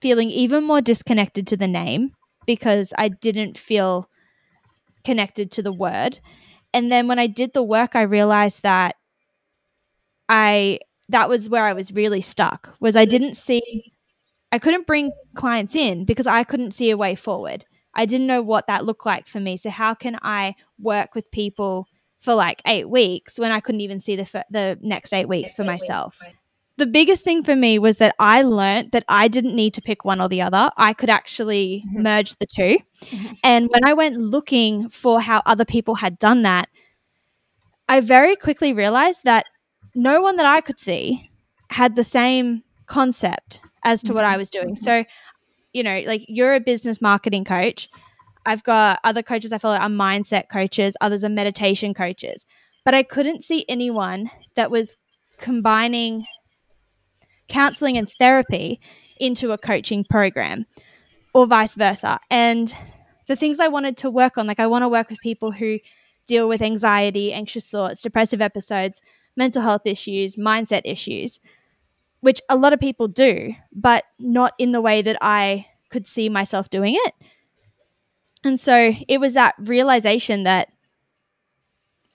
[0.00, 2.12] feeling even more disconnected to the name
[2.46, 4.08] because I didn't feel
[5.04, 6.20] connected to the word.
[6.74, 8.96] And then when I did the work I realized that
[10.28, 13.92] I that was where I was really stuck was I didn't see
[14.52, 17.64] I couldn't bring clients in because I couldn't see a way forward.
[17.96, 19.56] I didn't know what that looked like for me.
[19.56, 21.88] So how can I work with people
[22.20, 25.64] for like 8 weeks when I couldn't even see the the next 8 weeks for
[25.64, 26.20] myself?
[26.78, 30.04] The biggest thing for me was that I learned that I didn't need to pick
[30.04, 30.70] one or the other.
[30.76, 32.02] I could actually mm-hmm.
[32.02, 33.32] merge the 2 mm-hmm.
[33.42, 36.68] And when I went looking for how other people had done that,
[37.88, 39.46] I very quickly realized that
[39.94, 41.30] no one that I could see
[41.70, 44.76] had the same concept as to what I was doing.
[44.76, 45.04] So,
[45.76, 47.88] you know, like you're a business marketing coach.
[48.46, 52.46] I've got other coaches I follow are mindset coaches, others are meditation coaches.
[52.82, 54.96] But I couldn't see anyone that was
[55.36, 56.24] combining
[57.48, 58.80] counseling and therapy
[59.20, 60.64] into a coaching program
[61.34, 62.18] or vice versa.
[62.30, 62.74] And
[63.26, 65.78] the things I wanted to work on, like I want to work with people who
[66.26, 69.02] deal with anxiety, anxious thoughts, depressive episodes,
[69.36, 71.38] mental health issues, mindset issues,
[72.20, 76.28] which a lot of people do, but not in the way that I could see
[76.28, 77.14] myself doing it.
[78.44, 80.68] And so it was that realization that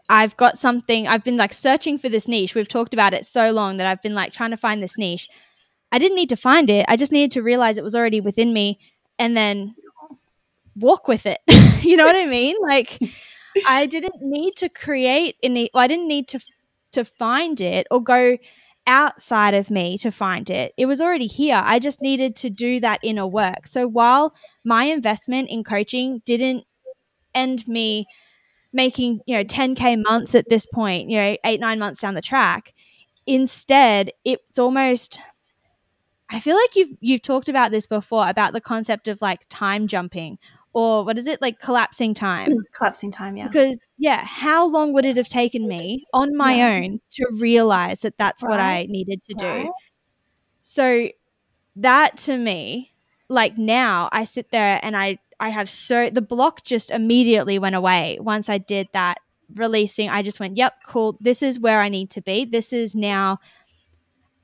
[0.09, 2.53] I've got something, I've been like searching for this niche.
[2.53, 5.29] We've talked about it so long that I've been like trying to find this niche.
[5.91, 6.85] I didn't need to find it.
[6.89, 8.79] I just needed to realize it was already within me
[9.19, 9.75] and then
[10.75, 11.39] walk with it.
[11.83, 12.55] you know what I mean?
[12.61, 12.99] Like
[13.67, 16.39] I didn't need to create any well, I didn't need to
[16.93, 18.37] to find it or go
[18.87, 20.73] outside of me to find it.
[20.77, 21.61] It was already here.
[21.63, 23.67] I just needed to do that inner work.
[23.67, 24.33] So while
[24.65, 26.65] my investment in coaching didn't
[27.35, 28.05] end me
[28.73, 32.21] making, you know, 10K months at this point, you know, eight, nine months down the
[32.21, 32.73] track,
[33.25, 35.19] instead, it's almost
[36.33, 39.87] I feel like you've you've talked about this before about the concept of like time
[39.87, 40.37] jumping
[40.73, 41.41] or what is it?
[41.41, 42.53] Like collapsing time.
[42.73, 43.47] Collapsing time yeah.
[43.47, 46.69] Because yeah how long would it have taken me on my yeah.
[46.69, 48.49] own to realize that that's right.
[48.49, 49.65] what i needed to right.
[49.65, 49.71] do
[50.63, 51.07] so
[51.75, 52.91] that to me
[53.29, 57.75] like now i sit there and i i have so the block just immediately went
[57.75, 59.19] away once i did that
[59.55, 60.09] releasing.
[60.09, 61.17] I just went yep cool.
[61.19, 62.45] This is where i need to be.
[62.45, 63.39] This is now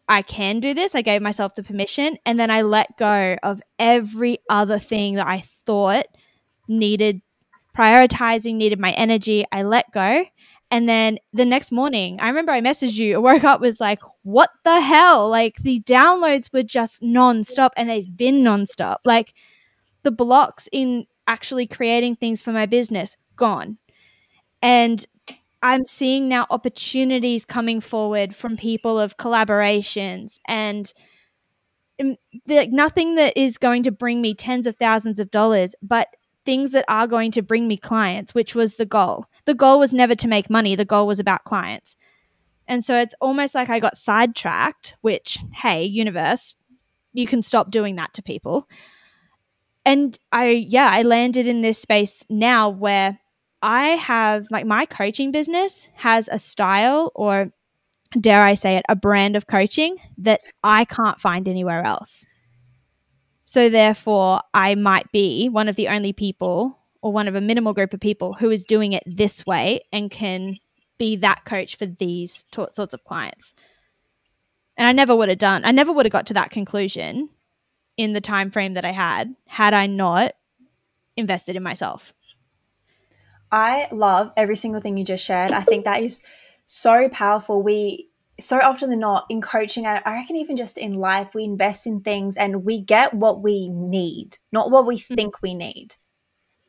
[0.10, 0.96] I can do this.
[0.96, 5.28] I gave myself the permission and then I let go of every other thing that
[5.28, 6.06] I thought
[6.68, 7.22] needed
[7.78, 9.46] prioritizing, needed my energy.
[9.52, 10.26] I let go.
[10.70, 13.16] And then the next morning, I remember I messaged you.
[13.16, 15.30] I woke up was like, what the hell?
[15.30, 18.98] Like the downloads were just nonstop and they've been nonstop.
[19.06, 19.34] Like
[20.04, 23.78] the blocks in actually creating things for my business gone.
[24.62, 25.06] And
[25.62, 30.92] I'm seeing now opportunities coming forward from people of collaborations and
[32.00, 32.16] um,
[32.46, 36.08] the, nothing that is going to bring me tens of thousands of dollars, but
[36.46, 39.26] things that are going to bring me clients, which was the goal.
[39.46, 41.96] The goal was never to make money, the goal was about clients.
[42.68, 46.56] And so it's almost like I got sidetracked, which, hey, universe,
[47.14, 48.68] you can stop doing that to people.
[49.86, 53.20] And I, yeah, I landed in this space now where
[53.62, 57.52] I have, like, my coaching business has a style or,
[58.20, 62.26] dare I say it, a brand of coaching that I can't find anywhere else.
[63.46, 67.74] So therefore, I might be one of the only people or one of a minimal
[67.74, 70.58] group of people who is doing it this way and can
[70.98, 73.54] be that coach for these t- sorts of clients.
[74.76, 77.30] And I never would have done I never would have got to that conclusion
[77.96, 80.34] in the time frame that I had had I not
[81.16, 82.14] invested in myself.
[83.52, 85.52] I love every single thing you just shared.
[85.52, 86.22] I think that is
[86.66, 87.62] so powerful.
[87.62, 91.88] We so often than not in coaching, I reckon even just in life, we invest
[91.88, 95.16] in things and we get what we need, not what we mm.
[95.16, 95.96] think we need.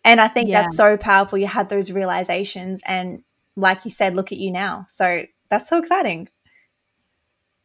[0.05, 0.63] And I think yeah.
[0.63, 1.39] that's so powerful.
[1.39, 3.23] You had those realizations, and
[3.57, 4.87] like you said, look at you now.
[4.89, 6.29] So that's so exciting.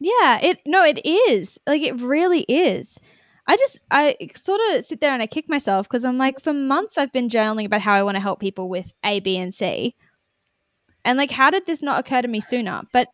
[0.00, 1.58] Yeah, it no, it is.
[1.66, 2.98] Like it really is.
[3.46, 6.52] I just I sort of sit there and I kick myself because I'm like for
[6.52, 9.54] months I've been journaling about how I want to help people with A, B, and
[9.54, 9.94] C.
[11.04, 12.82] And like how did this not occur to me sooner?
[12.92, 13.08] But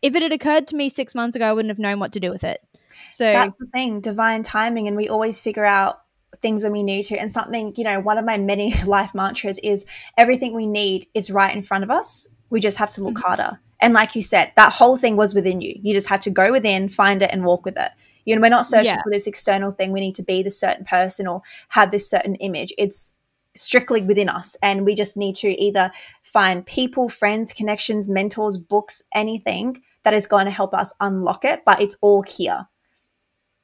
[0.00, 2.20] if it had occurred to me six months ago, I wouldn't have known what to
[2.20, 2.62] do with it.
[3.10, 6.00] So that's the thing, divine timing, and we always figure out
[6.40, 7.18] things when we need to.
[7.18, 9.84] And something, you know, one of my many life mantras is
[10.16, 12.26] everything we need is right in front of us.
[12.50, 13.26] We just have to look mm-hmm.
[13.26, 13.60] harder.
[13.80, 15.74] And like you said, that whole thing was within you.
[15.80, 17.92] You just had to go within, find it, and walk with it.
[18.28, 19.02] You know, we're not searching yeah.
[19.02, 19.90] for this external thing.
[19.90, 22.74] We need to be this certain person or have this certain image.
[22.76, 23.14] It's
[23.56, 24.54] strictly within us.
[24.62, 25.90] And we just need to either
[26.22, 31.64] find people, friends, connections, mentors, books, anything that is going to help us unlock it.
[31.64, 32.68] But it's all here.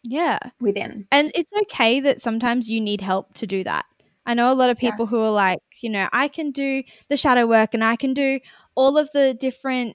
[0.02, 0.38] Yeah.
[0.60, 1.08] Within.
[1.12, 3.84] And it's okay that sometimes you need help to do that.
[4.24, 5.10] I know a lot of people yes.
[5.10, 8.40] who are like, you know, I can do the shadow work and I can do
[8.74, 9.94] all of the different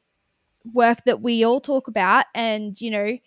[0.73, 3.17] work that we all talk about and you know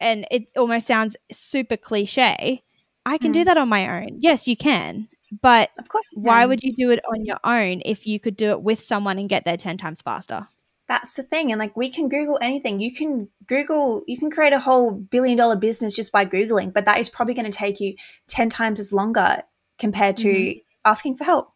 [0.00, 2.62] and it almost sounds super cliche
[3.06, 3.34] i can mm.
[3.34, 4.18] do that on my own.
[4.20, 5.08] Yes you can
[5.42, 8.50] but of course why would you do it on your own if you could do
[8.50, 10.48] it with someone and get there 10 times faster?
[10.86, 12.80] That's the thing and like we can google anything.
[12.80, 16.86] You can google you can create a whole billion dollar business just by googling but
[16.86, 17.94] that is probably going to take you
[18.28, 19.42] 10 times as longer
[19.78, 20.58] compared to mm-hmm.
[20.84, 21.52] asking for help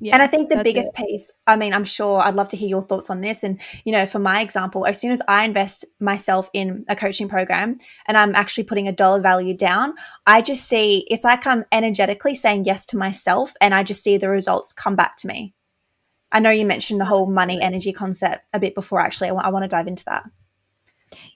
[0.00, 1.06] yeah, and I think the biggest it.
[1.06, 3.42] piece, I mean, I'm sure I'd love to hear your thoughts on this.
[3.42, 7.28] And, you know, for my example, as soon as I invest myself in a coaching
[7.28, 9.94] program and I'm actually putting a dollar value down,
[10.26, 14.16] I just see it's like I'm energetically saying yes to myself and I just see
[14.16, 15.54] the results come back to me.
[16.32, 19.28] I know you mentioned the whole money energy concept a bit before, actually.
[19.28, 20.24] I, w- I want to dive into that.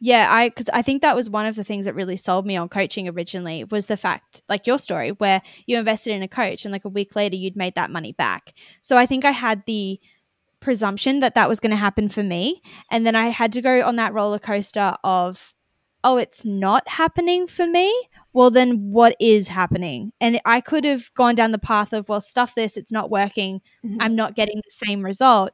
[0.00, 2.56] Yeah, I because I think that was one of the things that really sold me
[2.56, 6.64] on coaching originally was the fact, like your story, where you invested in a coach
[6.64, 8.54] and like a week later you'd made that money back.
[8.80, 9.98] So I think I had the
[10.60, 13.82] presumption that that was going to happen for me, and then I had to go
[13.82, 15.54] on that roller coaster of,
[16.04, 17.92] oh, it's not happening for me.
[18.32, 20.12] Well, then what is happening?
[20.20, 23.60] And I could have gone down the path of, well, stuff this, it's not working.
[23.84, 23.98] Mm-hmm.
[24.00, 25.52] I'm not getting the same result.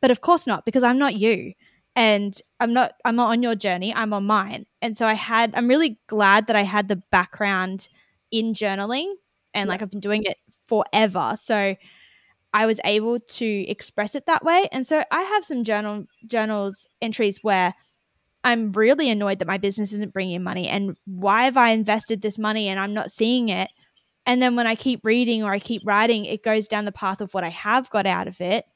[0.00, 1.54] But of course not, because I'm not you
[1.98, 4.66] and I'm not I'm not on your journey, I'm on mine.
[4.80, 7.88] And so I had I'm really glad that I had the background
[8.30, 9.14] in journaling
[9.52, 9.72] and yeah.
[9.72, 10.36] like I've been doing it
[10.68, 11.34] forever.
[11.36, 11.74] So
[12.54, 14.68] I was able to express it that way.
[14.70, 17.74] And so I have some journal journals entries where
[18.44, 22.22] I'm really annoyed that my business isn't bringing in money and why have I invested
[22.22, 23.70] this money and I'm not seeing it?
[24.24, 27.20] And then when I keep reading or I keep writing, it goes down the path
[27.20, 28.66] of what I have got out of it.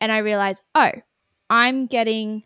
[0.00, 0.90] And I realize, oh,
[1.50, 2.44] I'm getting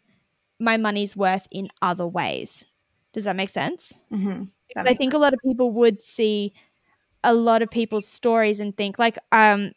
[0.61, 2.67] my money's worth in other ways.
[3.13, 4.03] Does that make sense?
[4.13, 4.45] Mm-hmm.
[4.75, 5.15] That I think sense.
[5.15, 6.53] a lot of people would see
[7.25, 9.73] a lot of people's stories and think like um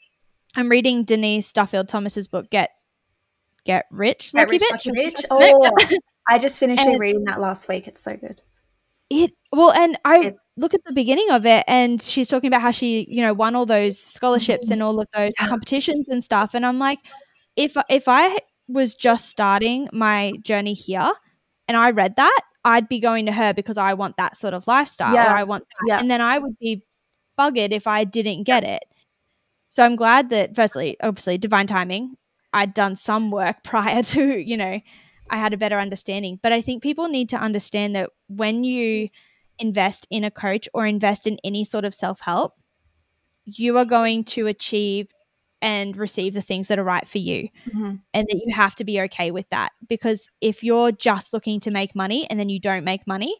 [0.55, 2.71] I'm reading Denise Duffield Thomas's book Get
[3.65, 4.93] Get Rich Lucky Get Rich, Bitch.
[4.93, 5.25] Rich.
[5.31, 5.71] Oh,
[6.27, 7.87] I just finished and reading that last week.
[7.87, 8.41] It's so good.
[9.09, 12.61] It well, and I it's, look at the beginning of it, and she's talking about
[12.61, 14.73] how she, you know, won all those scholarships mm-hmm.
[14.73, 16.53] and all of those competitions and stuff.
[16.53, 16.99] And I'm like,
[17.57, 18.37] if if I
[18.71, 21.11] was just starting my journey here
[21.71, 24.67] and I read that, I'd be going to her because I want that sort of
[24.67, 25.31] lifestyle yeah.
[25.31, 25.85] or I want that.
[25.87, 25.99] Yeah.
[25.99, 26.83] And then I would be
[27.39, 28.83] buggered if I didn't get it.
[29.69, 32.17] So I'm glad that firstly, obviously divine timing,
[32.51, 34.81] I'd done some work prior to, you know,
[35.29, 36.39] I had a better understanding.
[36.43, 39.07] But I think people need to understand that when you
[39.59, 42.53] invest in a coach or invest in any sort of self-help,
[43.45, 45.07] you are going to achieve
[45.61, 47.49] and receive the things that are right for you.
[47.69, 47.95] Mm-hmm.
[48.13, 49.71] And that you have to be okay with that.
[49.87, 53.35] Because if you're just looking to make money and then you don't make money,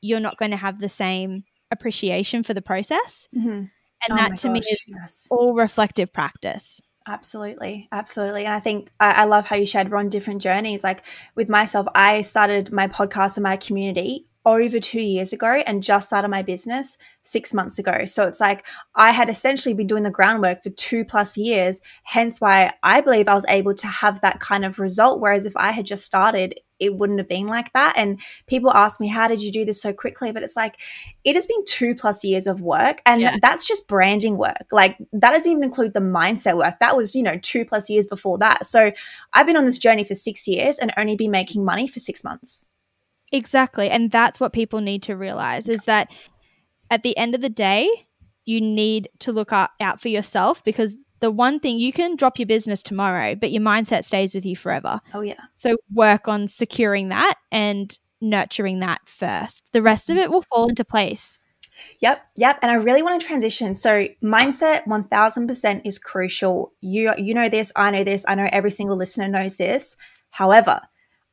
[0.00, 3.28] you're not going to have the same appreciation for the process.
[3.36, 3.48] Mm-hmm.
[3.48, 5.28] And oh that to gosh, me is yes.
[5.30, 6.96] all reflective practice.
[7.08, 7.88] Absolutely.
[7.92, 8.44] Absolutely.
[8.44, 10.82] And I think I, I love how you shared we're on different journeys.
[10.82, 15.82] Like with myself, I started my podcast and my community over two years ago and
[15.82, 18.04] just started my business six months ago.
[18.04, 22.40] So it's like I had essentially been doing the groundwork for two plus years, hence
[22.40, 25.20] why I believe I was able to have that kind of result.
[25.20, 27.94] Whereas if I had just started, it wouldn't have been like that.
[27.96, 30.30] And people ask me, How did you do this so quickly?
[30.30, 30.76] But it's like,
[31.24, 33.00] it has been two plus years of work.
[33.04, 33.38] And yeah.
[33.42, 34.66] that's just branding work.
[34.70, 36.78] Like, that doesn't even include the mindset work.
[36.80, 38.66] That was, you know, two plus years before that.
[38.66, 38.92] So
[39.32, 42.22] I've been on this journey for six years and only been making money for six
[42.22, 42.68] months.
[43.36, 43.90] Exactly.
[43.90, 46.08] And that's what people need to realize is that
[46.90, 47.88] at the end of the day,
[48.44, 52.46] you need to look out for yourself because the one thing you can drop your
[52.46, 55.00] business tomorrow, but your mindset stays with you forever.
[55.14, 55.40] Oh, yeah.
[55.54, 59.72] So work on securing that and nurturing that first.
[59.72, 61.38] The rest of it will fall into place.
[62.00, 62.58] Yep, yep.
[62.62, 63.74] And I really want to transition.
[63.74, 66.72] So mindset 1000% is crucial.
[66.80, 69.96] You you know this, I know this, I know every single listener knows this.
[70.30, 70.80] However,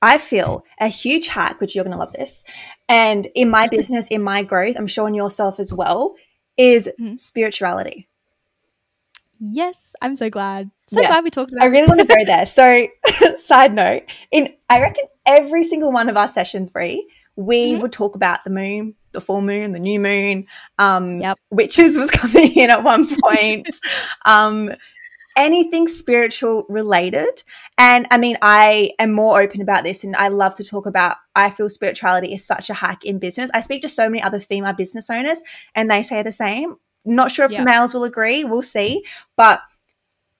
[0.04, 2.44] I feel a huge hack, which you're going to love this,
[2.90, 6.16] and in my business, in my growth, I'm sure in yourself as well,
[6.58, 7.16] is mm-hmm.
[7.16, 8.10] spirituality.
[9.40, 10.70] Yes, I'm so glad.
[10.88, 11.10] So yes.
[11.10, 11.64] glad we talked about.
[11.64, 11.68] It.
[11.68, 12.46] I really want to go there.
[12.46, 12.88] So,
[13.38, 17.82] side note, in I reckon every single one of our sessions, Bree, we mm-hmm.
[17.82, 20.48] would talk about the moon, the full moon, the new moon.
[20.80, 21.40] Um, yep.
[21.50, 23.70] Witches was coming in at one point.
[24.26, 24.72] um,
[25.36, 27.44] anything spiritual related.
[27.78, 31.18] And I mean, I am more open about this and I love to talk about,
[31.36, 33.52] I feel spirituality is such a hack in business.
[33.54, 35.42] I speak to so many other female business owners
[35.76, 36.76] and they say the same.
[37.06, 37.62] Not sure if yep.
[37.62, 38.44] the males will agree.
[38.44, 39.06] We'll see.
[39.36, 39.62] But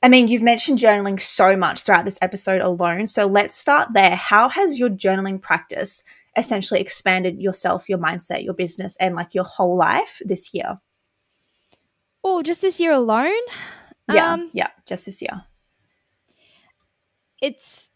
[0.02, 3.08] I mean, you've mentioned journaling so much throughout this episode alone.
[3.08, 4.16] So let's start there.
[4.16, 6.04] How has your journaling practice
[6.36, 10.80] essentially expanded yourself, your mindset, your business, and like your whole life this year?
[12.24, 13.32] Oh, just this year alone?
[14.14, 15.44] Yeah, um, yeah, just this year.
[17.42, 17.90] It's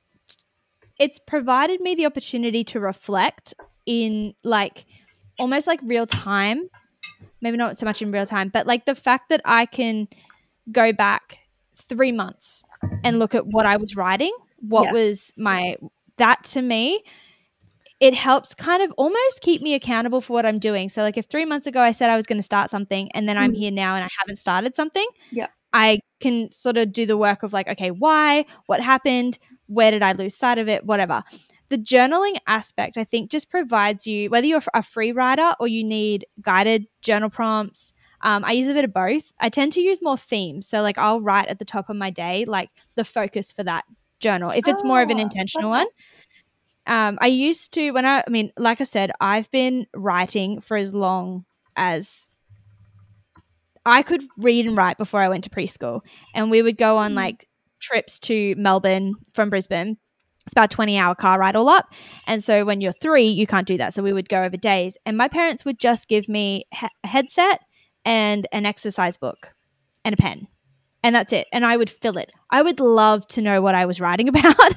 [1.00, 3.54] it's provided me the opportunity to reflect
[3.86, 4.86] in like
[5.40, 6.70] almost like real time.
[7.42, 10.08] Maybe not so much in real time, but like the fact that I can
[10.72, 11.40] go back
[11.76, 12.64] three months
[13.04, 14.94] and look at what I was writing, what yes.
[14.94, 15.78] was my
[16.18, 17.04] that to me
[18.00, 20.90] it helps kind of almost keep me accountable for what I'm doing.
[20.90, 23.28] So, like if three months ago I said I was going to start something and
[23.28, 23.58] then I'm mm.
[23.58, 27.44] here now and I haven't started something, yeah, I can sort of do the work
[27.44, 28.46] of like, okay, why?
[28.66, 29.40] What happened?
[29.68, 30.86] Where did I lose sight of it?
[30.86, 31.24] Whatever.
[31.70, 35.84] The journaling aspect, I think, just provides you, whether you're a free writer or you
[35.84, 37.94] need guided journal prompts.
[38.22, 39.32] Um, I use a bit of both.
[39.40, 40.68] I tend to use more themes.
[40.68, 43.84] So, like, I'll write at the top of my day, like the focus for that
[44.20, 44.52] journal.
[44.52, 45.80] If it's oh, more of an oh, intentional okay.
[45.80, 45.88] one,
[46.88, 50.78] um, I used to when I, I mean, like I said, I've been writing for
[50.78, 51.46] as long
[51.76, 52.37] as
[53.88, 56.02] I could read and write before I went to preschool,
[56.34, 57.16] and we would go on mm.
[57.16, 57.48] like
[57.80, 59.98] trips to Melbourne from Brisbane.
[60.46, 61.94] It's about a 20 hour car ride all up.
[62.26, 63.94] And so when you're three, you can't do that.
[63.94, 64.98] So we would go over days.
[65.06, 67.60] And my parents would just give me a headset
[68.06, 69.54] and an exercise book
[70.06, 70.48] and a pen.
[71.04, 71.48] And that's it.
[71.52, 72.32] And I would fill it.
[72.50, 74.74] I would love to know what I was writing about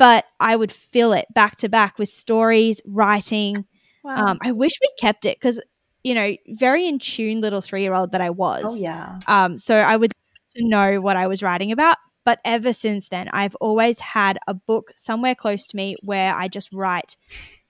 [0.00, 3.66] but I would fill it back to back with stories, writing.
[4.02, 4.28] Wow.
[4.28, 5.60] Um, I wish we kept it because,
[6.02, 8.64] you know, very in tune little three year old that I was.
[8.66, 9.20] Oh, yeah.
[9.26, 10.12] Um, so I would
[10.56, 11.96] to know what I was writing about.
[12.24, 16.48] But ever since then, I've always had a book somewhere close to me where I
[16.48, 17.16] just write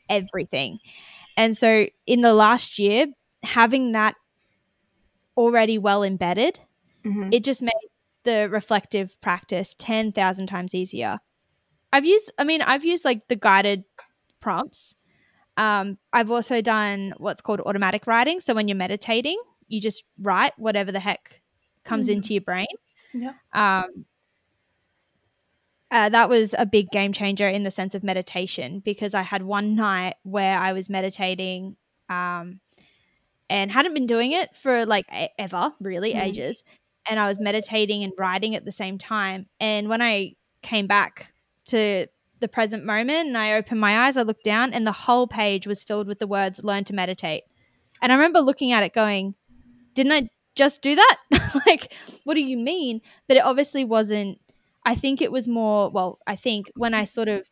[0.09, 0.79] everything.
[1.37, 3.07] And so in the last year,
[3.43, 4.17] having that
[5.37, 6.59] already well embedded,
[7.05, 7.31] mm-hmm.
[7.33, 7.73] it just made
[8.25, 11.19] the reflective practice 10,000 times easier.
[11.93, 13.85] I've used, I mean, I've used like the guided
[14.41, 14.95] prompts.
[15.61, 18.41] Um, I've also done what's called automatic writing.
[18.41, 19.39] So when you're meditating,
[19.69, 21.43] you just write whatever the heck
[21.85, 22.15] comes mm.
[22.15, 22.67] into your brain.
[23.13, 23.35] Yeah.
[23.53, 24.07] Um,
[25.91, 29.43] uh, that was a big game changer in the sense of meditation because I had
[29.43, 31.77] one night where I was meditating
[32.09, 32.61] um,
[33.51, 35.05] and hadn't been doing it for like
[35.39, 36.23] ever, really, mm.
[36.23, 36.65] ages.
[37.07, 39.47] And I was meditating and writing at the same time.
[39.61, 41.35] And when I came back
[41.67, 42.07] to
[42.41, 45.67] the present moment and I opened my eyes, I looked down and the whole page
[45.67, 47.45] was filled with the words learn to meditate.
[48.03, 49.35] And I remember looking at it going,
[49.95, 51.17] didn't I just do that?
[51.67, 51.93] like,
[52.25, 53.01] what do you mean?
[53.29, 54.39] But it obviously wasn't.
[54.85, 57.47] I think it was more, well, I think when I sort of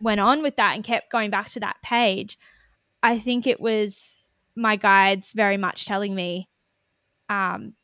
[0.00, 2.36] went on with that and kept going back to that page,
[3.02, 4.18] I think it was
[4.56, 6.48] my guides very much telling me,
[7.28, 7.74] um,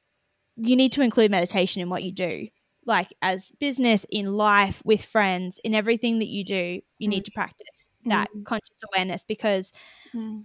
[0.57, 2.49] you need to include meditation in what you do
[2.87, 7.13] like as business, in life, with friends, in everything that you do, you mm.
[7.13, 8.45] need to practice that mm.
[8.45, 9.73] conscious awareness because
[10.15, 10.45] mm.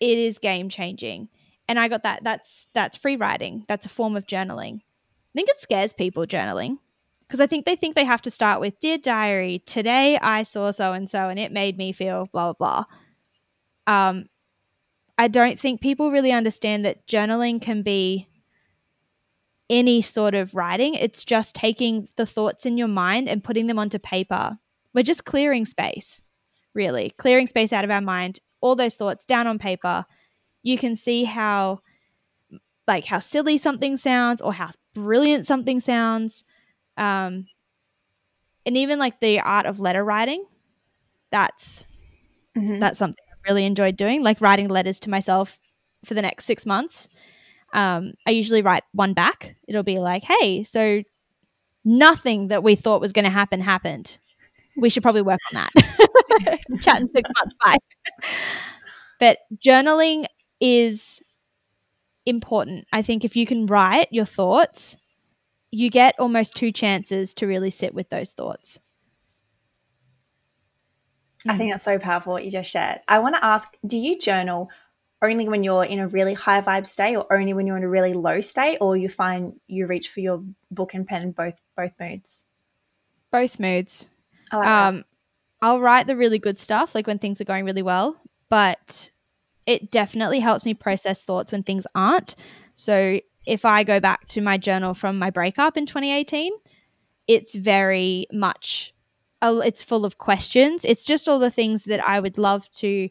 [0.00, 1.28] it is game changing.
[1.68, 2.24] And I got that.
[2.24, 3.64] That's that's free writing.
[3.68, 4.76] That's a form of journaling.
[4.76, 6.78] I think it scares people journaling
[7.32, 10.70] because I think they think they have to start with Dear Diary, today I saw
[10.70, 12.84] so and so and it made me feel blah blah
[13.86, 14.08] blah.
[14.08, 14.26] Um,
[15.16, 18.28] I don't think people really understand that journaling can be
[19.72, 20.94] any sort of writing.
[20.94, 24.58] It's just taking the thoughts in your mind and putting them onto paper.
[24.92, 26.22] We're just clearing space,
[26.74, 30.04] really, clearing space out of our mind, all those thoughts down on paper.
[30.62, 31.80] You can see how
[32.86, 36.44] like how silly something sounds or how brilliant something sounds.
[36.98, 37.46] Um,
[38.66, 40.44] and even like the art of letter writing,
[41.30, 41.86] that's
[42.54, 42.78] mm-hmm.
[42.78, 45.58] that's something I really enjoyed doing, like writing letters to myself
[46.04, 47.08] for the next six months
[47.72, 49.56] um, I usually write one back.
[49.66, 51.00] It'll be like, hey, so
[51.84, 54.18] nothing that we thought was going to happen happened.
[54.76, 56.58] We should probably work on that.
[56.80, 57.56] Chat in six months.
[57.64, 57.76] Bye.
[59.18, 60.26] But journaling
[60.60, 61.22] is
[62.26, 62.86] important.
[62.92, 65.02] I think if you can write your thoughts,
[65.70, 68.80] you get almost two chances to really sit with those thoughts.
[71.48, 73.00] I think that's so powerful what you just shared.
[73.08, 74.70] I want to ask do you journal
[75.22, 77.88] only when you're in a really high vibe state or only when you're in a
[77.88, 81.60] really low state or you find you reach for your book and pen in both
[81.76, 82.44] both moods?
[83.30, 84.10] Both moods.
[84.52, 85.04] Like um
[85.62, 88.16] I'll write the really good stuff like when things are going really well,
[88.50, 89.12] but
[89.64, 92.34] it definitely helps me process thoughts when things aren't.
[92.74, 96.52] So if I go back to my journal from my breakup in 2018,
[97.28, 98.92] it's very much
[99.44, 100.84] it's full of questions.
[100.84, 103.08] It's just all the things that I would love to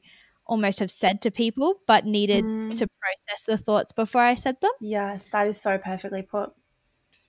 [0.51, 2.75] almost have said to people, but needed Mm.
[2.77, 4.71] to process the thoughts before I said them.
[4.81, 6.51] yes, that is so perfectly put.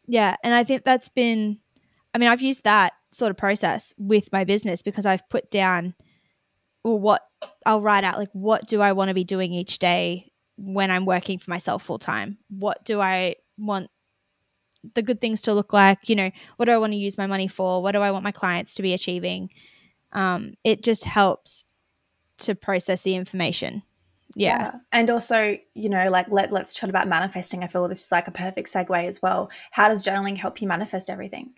[0.07, 0.35] Yeah.
[0.43, 1.59] And I think that's been,
[2.13, 5.95] I mean, I've used that sort of process with my business because I've put down,
[6.83, 7.23] well, what
[7.65, 11.07] I'll write out, like, what do I want to be doing each day when I'm
[11.07, 12.39] working for myself full time?
[12.49, 13.89] What do I want
[14.95, 16.09] the good things to look like?
[16.09, 17.81] You know, what do I want to use my money for?
[17.81, 19.51] What do I want my clients to be achieving?
[20.13, 21.72] Um, it just helps
[22.43, 23.83] to process the information.
[24.35, 24.77] Yeah.
[24.93, 27.63] And also, you know, like let let's chat about manifesting.
[27.63, 29.51] I feel this is like a perfect segue as well.
[29.73, 31.55] How does journaling help you manifest everything?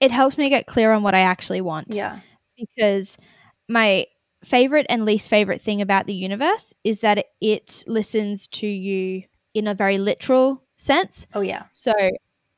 [0.00, 1.88] It helps me get clear on what I actually want.
[1.90, 2.18] Yeah.
[2.56, 3.16] because
[3.68, 4.06] my
[4.44, 9.22] favorite and least favorite thing about the universe is that it listens to you
[9.54, 11.26] in a very literal sense.
[11.34, 11.64] Oh yeah.
[11.72, 11.92] So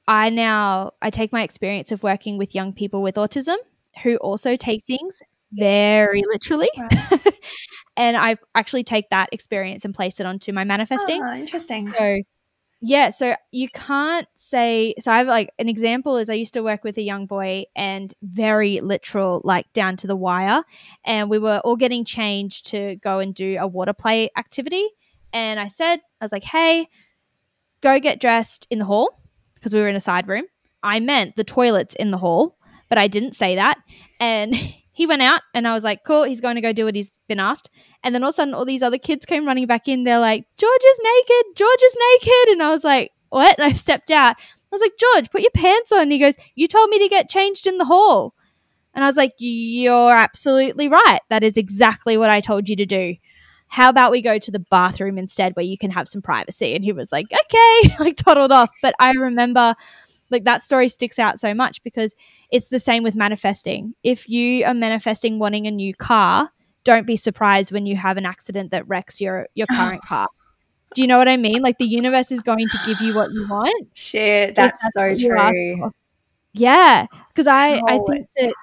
[0.09, 3.57] I now I take my experience of working with young people with autism
[4.03, 5.22] who also take things
[5.53, 6.68] very literally.
[7.97, 11.22] And I actually take that experience and place it onto my manifesting.
[11.22, 11.86] Ah, interesting.
[11.86, 12.22] So
[12.82, 16.62] yeah, so you can't say so I have like an example is I used to
[16.62, 20.62] work with a young boy and very literal, like down to the wire.
[21.05, 24.86] And we were all getting changed to go and do a water play activity.
[25.32, 26.88] And I said, I was like, hey,
[27.80, 29.09] go get dressed in the hall
[29.55, 30.44] because we were in a side room.
[30.82, 32.59] I meant the toilets in the hall,
[32.89, 33.78] but I didn't say that.
[34.20, 34.55] And
[34.93, 37.12] he went out and I was like, cool, he's going to go do what he's
[37.28, 37.70] been asked.
[38.03, 40.05] And then all of a sudden, all these other kids came running back in.
[40.05, 41.57] They're like, George is naked.
[41.57, 42.53] George is naked.
[42.53, 43.59] And I was like, what?
[43.59, 44.37] And I stepped out.
[44.39, 46.03] I was like, George, put your pants on.
[46.03, 48.34] And he goes, you told me to get changed in the hall.
[48.95, 51.20] And I was like, you're absolutely right.
[51.28, 53.16] That is exactly what I told you to do.
[53.68, 56.74] How about we go to the bathroom instead where you can have some privacy?
[56.74, 58.70] And he was like, okay, like toddled off.
[58.80, 59.74] But I remember
[60.30, 62.14] like that story sticks out so much because
[62.51, 63.94] it's the same with manifesting.
[64.03, 66.51] If you are manifesting wanting a new car,
[66.84, 70.28] don't be surprised when you have an accident that wrecks your your current car.
[70.94, 71.62] Do you know what I mean?
[71.62, 73.88] Like the universe is going to give you what you want.
[73.94, 75.90] Shit, that's that's so what you ask true.
[76.55, 78.55] Yeah, because I I Oh, think that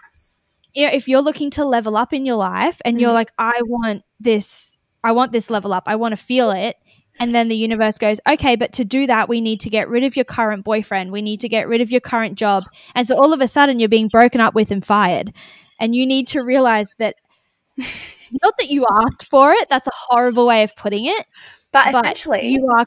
[0.74, 3.14] you know, if you're looking to level up in your life and you're Mhm.
[3.14, 4.72] like, I want this,
[5.04, 6.76] I want this level up, I want to feel it.
[7.20, 10.04] And then the universe goes, okay, but to do that, we need to get rid
[10.04, 11.12] of your current boyfriend.
[11.12, 12.64] We need to get rid of your current job.
[12.96, 15.34] And so all of a sudden, you're being broken up with and fired.
[15.80, 17.16] And you need to realize that
[17.78, 21.26] not that you asked for it, that's a horrible way of putting it.
[21.72, 22.86] But But essentially, you are,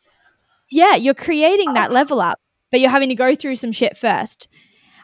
[0.70, 1.95] yeah, you're creating that oh.
[1.95, 4.49] level up, but you're having to go through some shit first.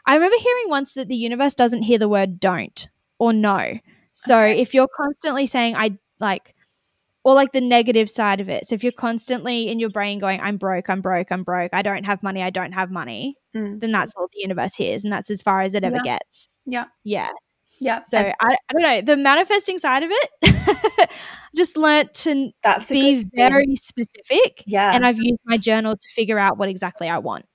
[0.05, 3.79] I remember hearing once that the universe doesn't hear the word don't or no.
[4.13, 4.61] So Okay.
[4.61, 6.55] if you're constantly saying, I like,
[7.23, 8.67] or like the negative side of it.
[8.67, 11.81] So if you're constantly in your brain going, I'm broke, I'm broke, I'm broke, I
[11.81, 13.79] don't have money, I don't have money, Mm.
[13.79, 15.03] then that's all the universe hears.
[15.03, 16.17] And that's as far as it ever Yeah.
[16.17, 16.49] gets.
[16.65, 16.85] Yeah.
[17.03, 17.29] Yeah.
[17.79, 18.01] yeah.
[18.03, 19.01] So I, I don't know.
[19.01, 21.09] The manifesting side of it,
[21.55, 24.93] just learnt to that's be very specific yeah.
[24.95, 27.45] and I've used my journal to figure out what exactly I want.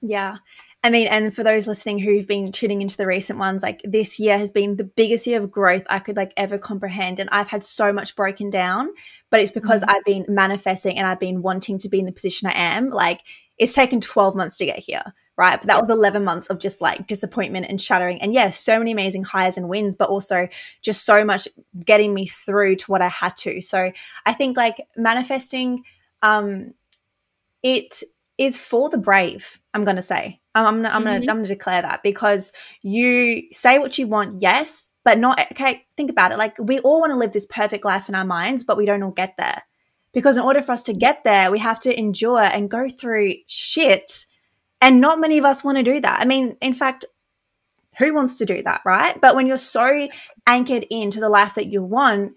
[0.00, 0.36] Yeah.
[0.84, 4.18] I mean, and for those listening who've been tuning into the recent ones, like this
[4.18, 7.20] year has been the biggest year of growth I could like ever comprehend.
[7.20, 8.88] And I've had so much broken down,
[9.30, 9.90] but it's because Mhm.
[9.90, 12.90] I've been manifesting and I've been wanting to be in the position I am.
[12.90, 13.20] Like
[13.58, 15.04] it's taken 12 months to get here,
[15.36, 15.60] right?
[15.60, 18.20] But that was 11 months of just like disappointment and shattering.
[18.20, 20.48] And yes, so many amazing highs and wins, but also
[20.80, 21.46] just so much
[21.84, 23.60] getting me through to what I had to.
[23.60, 23.92] So
[24.26, 25.84] I think like manifesting,
[26.22, 26.74] um,
[27.62, 28.02] it
[28.42, 29.60] is for the brave.
[29.72, 30.40] I'm going to say.
[30.54, 30.96] I'm, I'm, gonna, mm-hmm.
[30.96, 34.88] I'm going to I'm going to declare that because you say what you want, yes,
[35.04, 35.86] but not okay.
[35.96, 36.38] Think about it.
[36.38, 39.02] Like we all want to live this perfect life in our minds, but we don't
[39.02, 39.62] all get there
[40.12, 43.34] because in order for us to get there, we have to endure and go through
[43.46, 44.26] shit.
[44.80, 46.20] And not many of us want to do that.
[46.20, 47.04] I mean, in fact,
[47.98, 49.20] who wants to do that, right?
[49.20, 50.08] But when you're so
[50.46, 52.32] anchored into the life that you want,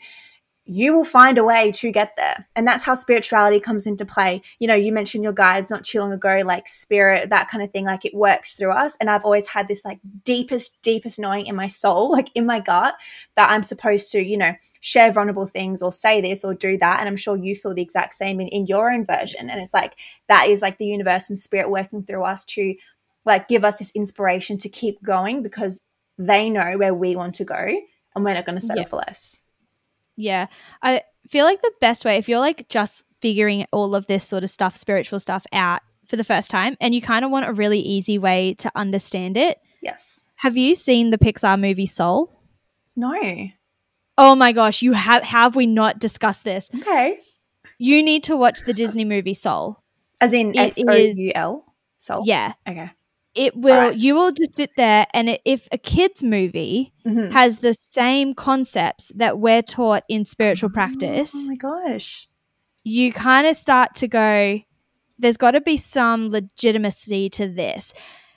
[0.67, 2.47] you will find a way to get there.
[2.55, 4.41] And that's how spirituality comes into play.
[4.59, 7.71] You know, you mentioned your guides not too long ago, like spirit, that kind of
[7.71, 8.97] thing, like it works through us.
[8.99, 12.59] And I've always had this like deepest, deepest knowing in my soul, like in my
[12.59, 12.95] gut,
[13.35, 16.99] that I'm supposed to, you know, share vulnerable things or say this or do that.
[16.99, 19.49] And I'm sure you feel the exact same in, in your own version.
[19.49, 19.95] And it's like
[20.29, 22.75] that is like the universe and spirit working through us to
[23.23, 25.81] like give us this inspiration to keep going because
[26.17, 27.81] they know where we want to go
[28.15, 28.89] and we're not going to settle yeah.
[28.89, 29.41] for less.
[30.15, 30.47] Yeah.
[30.81, 34.43] I feel like the best way, if you're like just figuring all of this sort
[34.43, 37.53] of stuff, spiritual stuff out for the first time, and you kind of want a
[37.53, 39.59] really easy way to understand it.
[39.81, 40.23] Yes.
[40.37, 42.31] Have you seen the Pixar movie Soul?
[42.95, 43.19] No.
[44.17, 46.69] Oh my gosh, you have have we not discussed this?
[46.73, 47.19] Okay.
[47.77, 49.81] You need to watch the Disney movie Soul.
[50.21, 51.65] As in S O U L?
[51.97, 52.23] Soul.
[52.25, 52.53] Yeah.
[52.67, 52.91] Okay
[53.35, 53.97] it will right.
[53.97, 57.31] you will just sit there and it, if a kids movie mm-hmm.
[57.31, 62.27] has the same concepts that we're taught in spiritual practice oh my gosh
[62.83, 64.59] you kind of start to go
[65.19, 67.93] there's got to be some legitimacy to this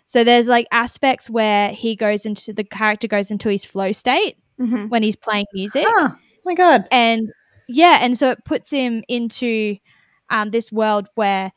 [0.06, 4.36] so there's like aspects where he goes into the character goes into his flow state
[4.60, 4.88] mm-hmm.
[4.88, 7.28] when he's playing music oh my god and
[7.68, 9.76] yeah and so it puts him into
[10.30, 11.52] um, this world where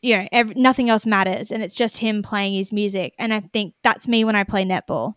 [0.00, 3.14] you know, nothing else matters, and it's just him playing his music.
[3.18, 5.14] And I think that's me when I play netball.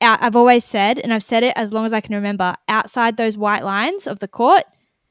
[0.00, 3.38] I've always said, and I've said it as long as I can remember, outside those
[3.38, 4.64] white lines of the court,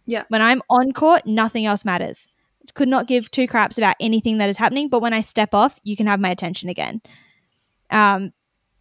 [0.05, 2.27] yeah, when I'm on court, nothing else matters.
[2.73, 5.79] Could not give two craps about anything that is happening, but when I step off,
[5.83, 7.01] you can have my attention again.
[7.89, 8.33] Um,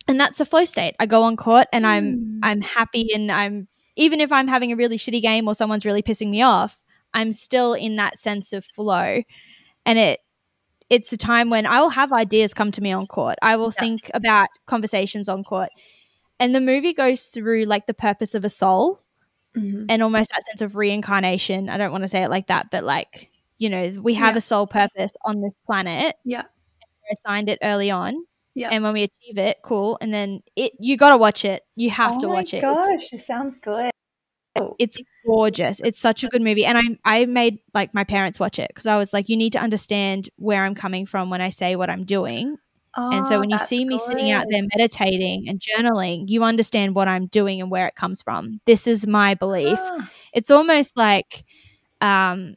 [0.08, 0.94] and that's a flow state.
[0.98, 2.38] I go on court and I'm mm.
[2.42, 6.02] I'm happy, and I'm even if I'm having a really shitty game or someone's really
[6.02, 6.78] pissing me off,
[7.12, 9.22] I'm still in that sense of flow
[9.86, 10.20] and it
[10.90, 13.36] it's a time when I will have ideas come to me on court.
[13.42, 13.80] I will yeah.
[13.80, 15.70] think about conversations on court.
[16.38, 19.00] And the movie goes through like the purpose of a soul
[19.56, 19.86] mm-hmm.
[19.88, 21.68] and almost that sense of reincarnation.
[21.68, 24.38] I don't want to say it like that, but like, you know, we have yeah.
[24.38, 26.16] a soul purpose on this planet.
[26.24, 26.42] Yeah.
[27.10, 28.14] I signed it early on.
[28.54, 28.68] Yeah.
[28.70, 29.98] And when we achieve it, cool.
[30.00, 31.62] And then it you gotta watch it.
[31.74, 32.62] You have oh to watch it.
[32.62, 33.90] Gosh, it sounds good.
[34.78, 35.80] It's gorgeous.
[35.80, 38.86] It's such a good movie, and I I made like my parents watch it because
[38.86, 41.90] I was like, you need to understand where I'm coming from when I say what
[41.90, 42.56] I'm doing.
[42.96, 44.02] Oh, and so oh, when you see me good.
[44.02, 48.22] sitting out there meditating and journaling, you understand what I'm doing and where it comes
[48.22, 48.60] from.
[48.66, 49.78] This is my belief.
[49.80, 50.10] Ah.
[50.32, 51.44] It's almost like
[52.00, 52.54] um,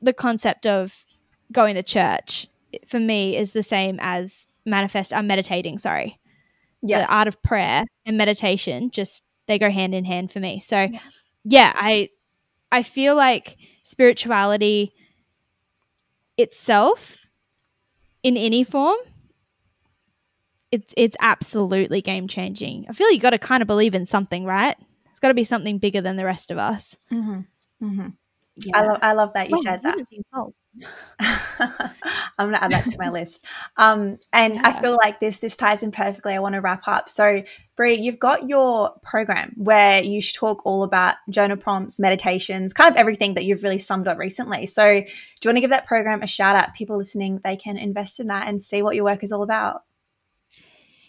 [0.00, 1.04] the concept of
[1.50, 2.46] going to church
[2.86, 5.12] for me is the same as manifest.
[5.12, 5.78] I'm meditating.
[5.78, 6.20] Sorry,
[6.80, 10.60] yeah, the art of prayer and meditation just they go hand in hand for me.
[10.60, 11.00] So yeah,
[11.44, 12.10] yeah I
[12.70, 14.92] I feel like spirituality
[16.36, 17.16] itself
[18.22, 18.98] in any form
[20.70, 22.86] it's it's absolutely game changing.
[22.88, 24.76] I feel you got to kind of believe in something, right?
[25.10, 26.96] It's got to be something bigger than the rest of us.
[27.10, 27.86] Mm-hmm.
[27.86, 28.08] Mm-hmm.
[28.56, 28.76] Yeah.
[28.76, 29.96] I love I love that you oh, shared that.
[31.20, 33.44] I'm gonna add that to my list.
[33.76, 34.62] Um, and yeah.
[34.64, 36.34] I feel like this this ties in perfectly.
[36.34, 37.08] I want to wrap up.
[37.08, 37.42] So,
[37.76, 42.96] Bree, you've got your program where you talk all about journal prompts, meditations, kind of
[42.96, 44.66] everything that you've really summed up recently.
[44.66, 46.74] So, do you want to give that program a shout out?
[46.74, 49.82] People listening, they can invest in that and see what your work is all about.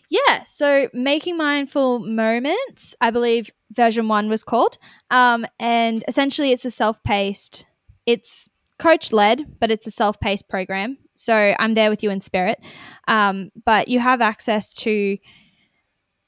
[0.10, 4.80] Yeah, so making mindful moments, I believe version one was called,
[5.12, 7.68] um, and essentially it's a self-paced.
[8.08, 8.50] It's
[8.80, 10.98] coach led, but it's a self paced program.
[11.16, 12.60] So I'm there with you in spirit.
[13.08, 15.18] Um, but you have access to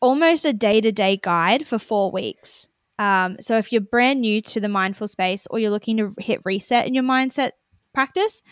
[0.02, 2.68] almost a day to day guide for four weeks.
[2.99, 6.41] Um, so if you're brand new to the mindful space or you're looking to hit
[6.45, 7.52] reset in your mindset
[7.93, 8.43] practice,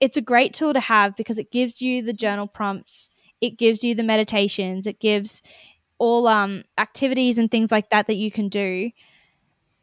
[0.00, 3.08] it's a great tool to have because it gives you the journal prompts,
[3.40, 5.42] it gives you the meditations, it gives
[5.98, 8.90] all um, activities and things like that that you can do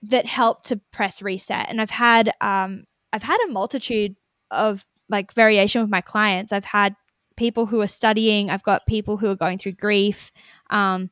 [0.03, 1.69] that help to press reset.
[1.69, 4.15] And I've had um, I've had a multitude
[4.51, 6.51] of like variation with my clients.
[6.51, 6.95] I've had
[7.35, 10.31] people who are studying, I've got people who are going through grief,
[10.69, 11.09] um,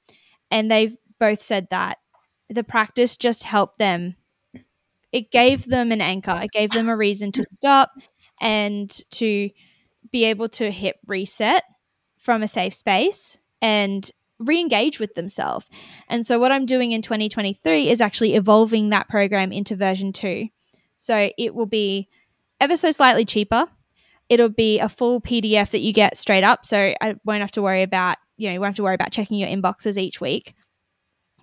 [0.52, 1.98] and they've both said that
[2.50, 4.16] the practice just helped them.
[5.12, 6.40] It gave them an anchor.
[6.44, 7.92] It gave them a reason to stop
[8.40, 9.50] and to
[10.12, 11.64] be able to hit reset
[12.20, 15.68] from a safe space and re-engage with themselves.
[16.08, 20.48] And so what I'm doing in 2023 is actually evolving that program into version 2.
[20.98, 22.10] So it will be
[22.60, 23.68] ever so slightly cheaper.
[24.30, 26.66] It'll be a full PDF that you get straight up.
[26.66, 29.12] So I won't have to worry about, you know, you won't have to worry about
[29.12, 30.54] checking your inboxes each week.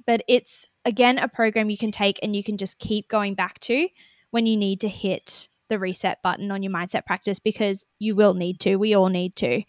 [0.06, 3.58] But it's again a program you can take and you can just keep going back
[3.60, 3.88] to
[4.32, 8.34] when you need to hit the reset button on your mindset practice because you will
[8.34, 8.76] need to.
[8.76, 9.62] We all need to.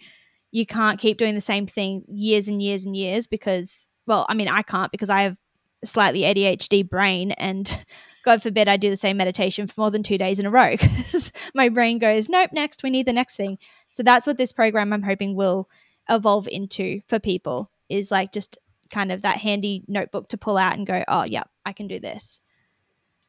[0.52, 4.34] You can't keep doing the same thing years and years and years because, well, I
[4.34, 5.38] mean, I can't because I have
[5.84, 7.86] slightly ADHD brain and
[8.26, 10.72] God forbid I do the same meditation for more than two days in a row
[10.78, 13.58] because my brain goes, nope, next, we need the next thing.
[13.92, 15.70] So that's what this program I'm hoping will
[16.10, 18.58] evolve into for people is like just
[18.90, 22.00] kind of that handy notebook to pull out and go, oh, yeah, I can do
[22.00, 22.46] this.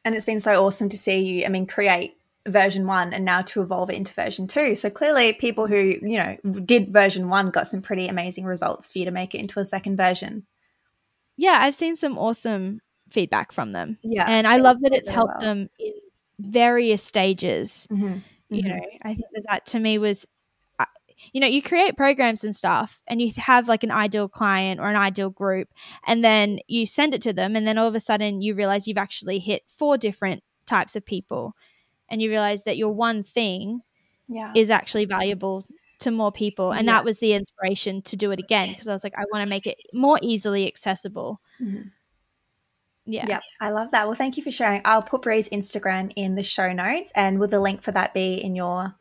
[0.03, 2.15] And it's been so awesome to see you, I mean, create
[2.47, 4.75] version one and now to evolve it into version two.
[4.75, 8.99] So clearly, people who, you know, did version one got some pretty amazing results for
[8.99, 10.45] you to make it into a second version.
[11.35, 12.79] Yeah, I've seen some awesome
[13.09, 13.97] feedback from them.
[14.03, 14.25] Yeah.
[14.27, 15.55] And I love that it's helped well.
[15.55, 15.93] them in
[16.39, 17.87] various stages.
[17.91, 18.17] Mm-hmm.
[18.49, 18.77] You mm-hmm.
[18.77, 20.25] know, I think that that to me was
[21.33, 24.89] you know, you create programs and stuff and you have like an ideal client or
[24.89, 25.69] an ideal group
[26.05, 28.87] and then you send it to them and then all of a sudden you realize
[28.87, 31.53] you've actually hit four different types of people
[32.09, 33.81] and you realize that your one thing
[34.27, 34.51] yeah.
[34.55, 35.65] is actually valuable
[35.99, 36.93] to more people and yeah.
[36.93, 39.49] that was the inspiration to do it again because I was like I want to
[39.49, 41.41] make it more easily accessible.
[41.59, 41.87] Mm-hmm.
[43.07, 43.25] Yeah.
[43.27, 43.39] Yeah.
[43.59, 44.05] I love that.
[44.05, 44.81] Well, thank you for sharing.
[44.85, 47.11] I'll put Bree's Instagram in the show notes.
[47.15, 48.95] And will the link for that be in your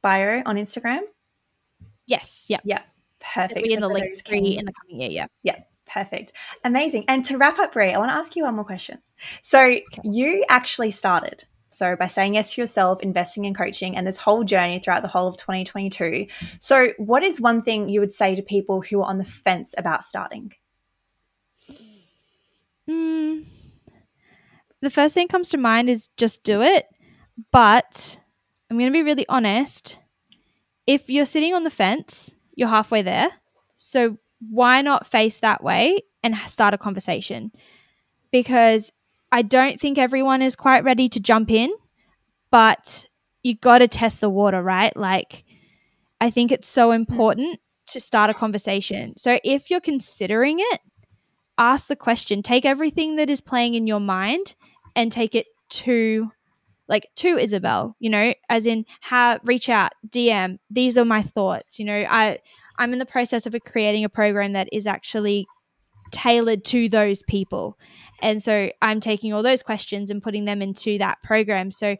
[0.00, 1.00] bio on Instagram?
[2.06, 2.46] Yes.
[2.48, 2.60] Yeah.
[2.64, 2.82] Yeah.
[3.20, 3.58] Perfect.
[3.58, 5.10] It'll be in the link tree in the coming year.
[5.10, 5.26] Yeah.
[5.42, 5.58] Yeah.
[5.86, 6.32] Perfect.
[6.64, 7.04] Amazing.
[7.08, 8.98] And to wrap up, Bree, I want to ask you one more question.
[9.42, 9.82] So okay.
[10.04, 11.44] you actually started.
[11.70, 15.08] So by saying yes to yourself, investing in coaching, and this whole journey throughout the
[15.08, 16.26] whole of 2022.
[16.60, 19.74] So what is one thing you would say to people who are on the fence
[19.76, 20.52] about starting?
[22.88, 23.44] Mm,
[24.80, 26.86] the first thing comes to mind is just do it.
[27.50, 28.20] But
[28.70, 29.98] I'm going to be really honest
[30.86, 33.28] if you're sitting on the fence, you're halfway there.
[33.76, 34.18] So
[34.50, 37.52] why not face that way and start a conversation?
[38.30, 38.92] Because
[39.30, 41.72] I don't think everyone is quite ready to jump in,
[42.50, 43.06] but
[43.42, 44.96] you got to test the water, right?
[44.96, 45.44] Like,
[46.20, 47.58] I think it's so important
[47.88, 49.14] to start a conversation.
[49.16, 50.80] So if you're considering it,
[51.62, 52.42] ask the question.
[52.42, 54.56] Take everything that is playing in your mind
[54.96, 56.30] and take it to
[56.88, 61.78] like to Isabelle, you know, as in how reach out, DM, these are my thoughts.
[61.78, 62.38] You know, I
[62.78, 65.46] I'm in the process of creating a program that is actually
[66.10, 67.78] tailored to those people.
[68.20, 71.70] And so I'm taking all those questions and putting them into that program.
[71.70, 71.96] So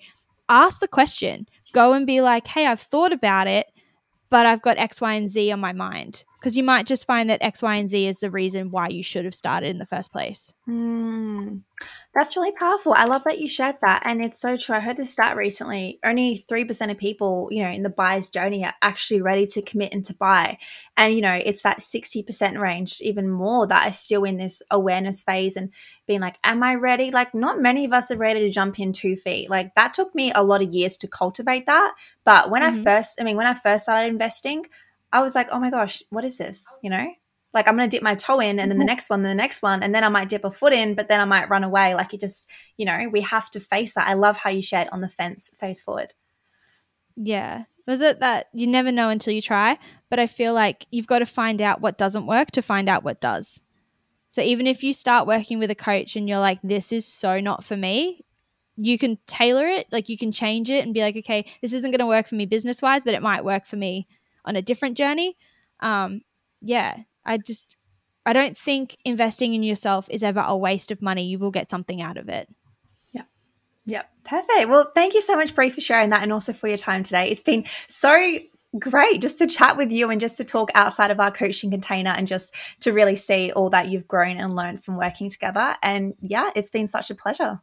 [0.48, 1.46] ask the question.
[1.72, 3.66] Go and be like, hey, I've thought about it,
[4.28, 7.30] but I've got X, Y, and Z on my mind because you might just find
[7.30, 9.86] that X, Y, and Z is the reason why you should have started in the
[9.86, 10.52] first place.
[10.68, 11.60] Mm,
[12.12, 12.94] that's really powerful.
[12.94, 14.02] I love that you shared that.
[14.04, 14.74] And it's so true.
[14.74, 16.00] I heard this stat recently.
[16.04, 19.92] Only 3% of people, you know, in the buyer's journey are actually ready to commit
[19.92, 20.58] and to buy.
[20.96, 25.22] And, you know, it's that 60% range, even more, that are still in this awareness
[25.22, 25.70] phase and
[26.08, 27.12] being like, am I ready?
[27.12, 29.48] Like, not many of us are ready to jump in two feet.
[29.48, 31.94] Like, that took me a lot of years to cultivate that.
[32.24, 32.80] But when mm-hmm.
[32.80, 34.64] I first, I mean, when I first started investing,
[35.12, 36.66] I was like, oh my gosh, what is this?
[36.82, 37.06] You know,
[37.54, 38.86] like I'm going to dip my toe in and then the mm-hmm.
[38.86, 41.20] next one, the next one, and then I might dip a foot in, but then
[41.20, 41.94] I might run away.
[41.94, 44.08] Like it just, you know, we have to face that.
[44.08, 46.14] I love how you shared on the fence, face forward.
[47.16, 47.64] Yeah.
[47.86, 49.78] Was it that you never know until you try?
[50.08, 53.04] But I feel like you've got to find out what doesn't work to find out
[53.04, 53.60] what does.
[54.28, 57.38] So even if you start working with a coach and you're like, this is so
[57.40, 58.24] not for me,
[58.76, 59.88] you can tailor it.
[59.92, 62.36] Like you can change it and be like, okay, this isn't going to work for
[62.36, 64.06] me business wise, but it might work for me
[64.44, 65.36] on a different journey.
[65.80, 66.22] Um,
[66.60, 67.76] yeah, I just
[68.24, 71.24] I don't think investing in yourself is ever a waste of money.
[71.24, 72.48] You will get something out of it.
[73.12, 73.24] Yeah.
[73.84, 74.02] Yeah.
[74.24, 74.68] Perfect.
[74.68, 77.28] Well, thank you so much, Bree, for sharing that and also for your time today.
[77.30, 78.38] It's been so
[78.78, 82.10] great just to chat with you and just to talk outside of our coaching container
[82.10, 85.74] and just to really see all that you've grown and learned from working together.
[85.82, 87.60] And yeah, it's been such a pleasure.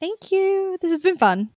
[0.00, 0.76] Thank you.
[0.80, 1.50] This has been fun.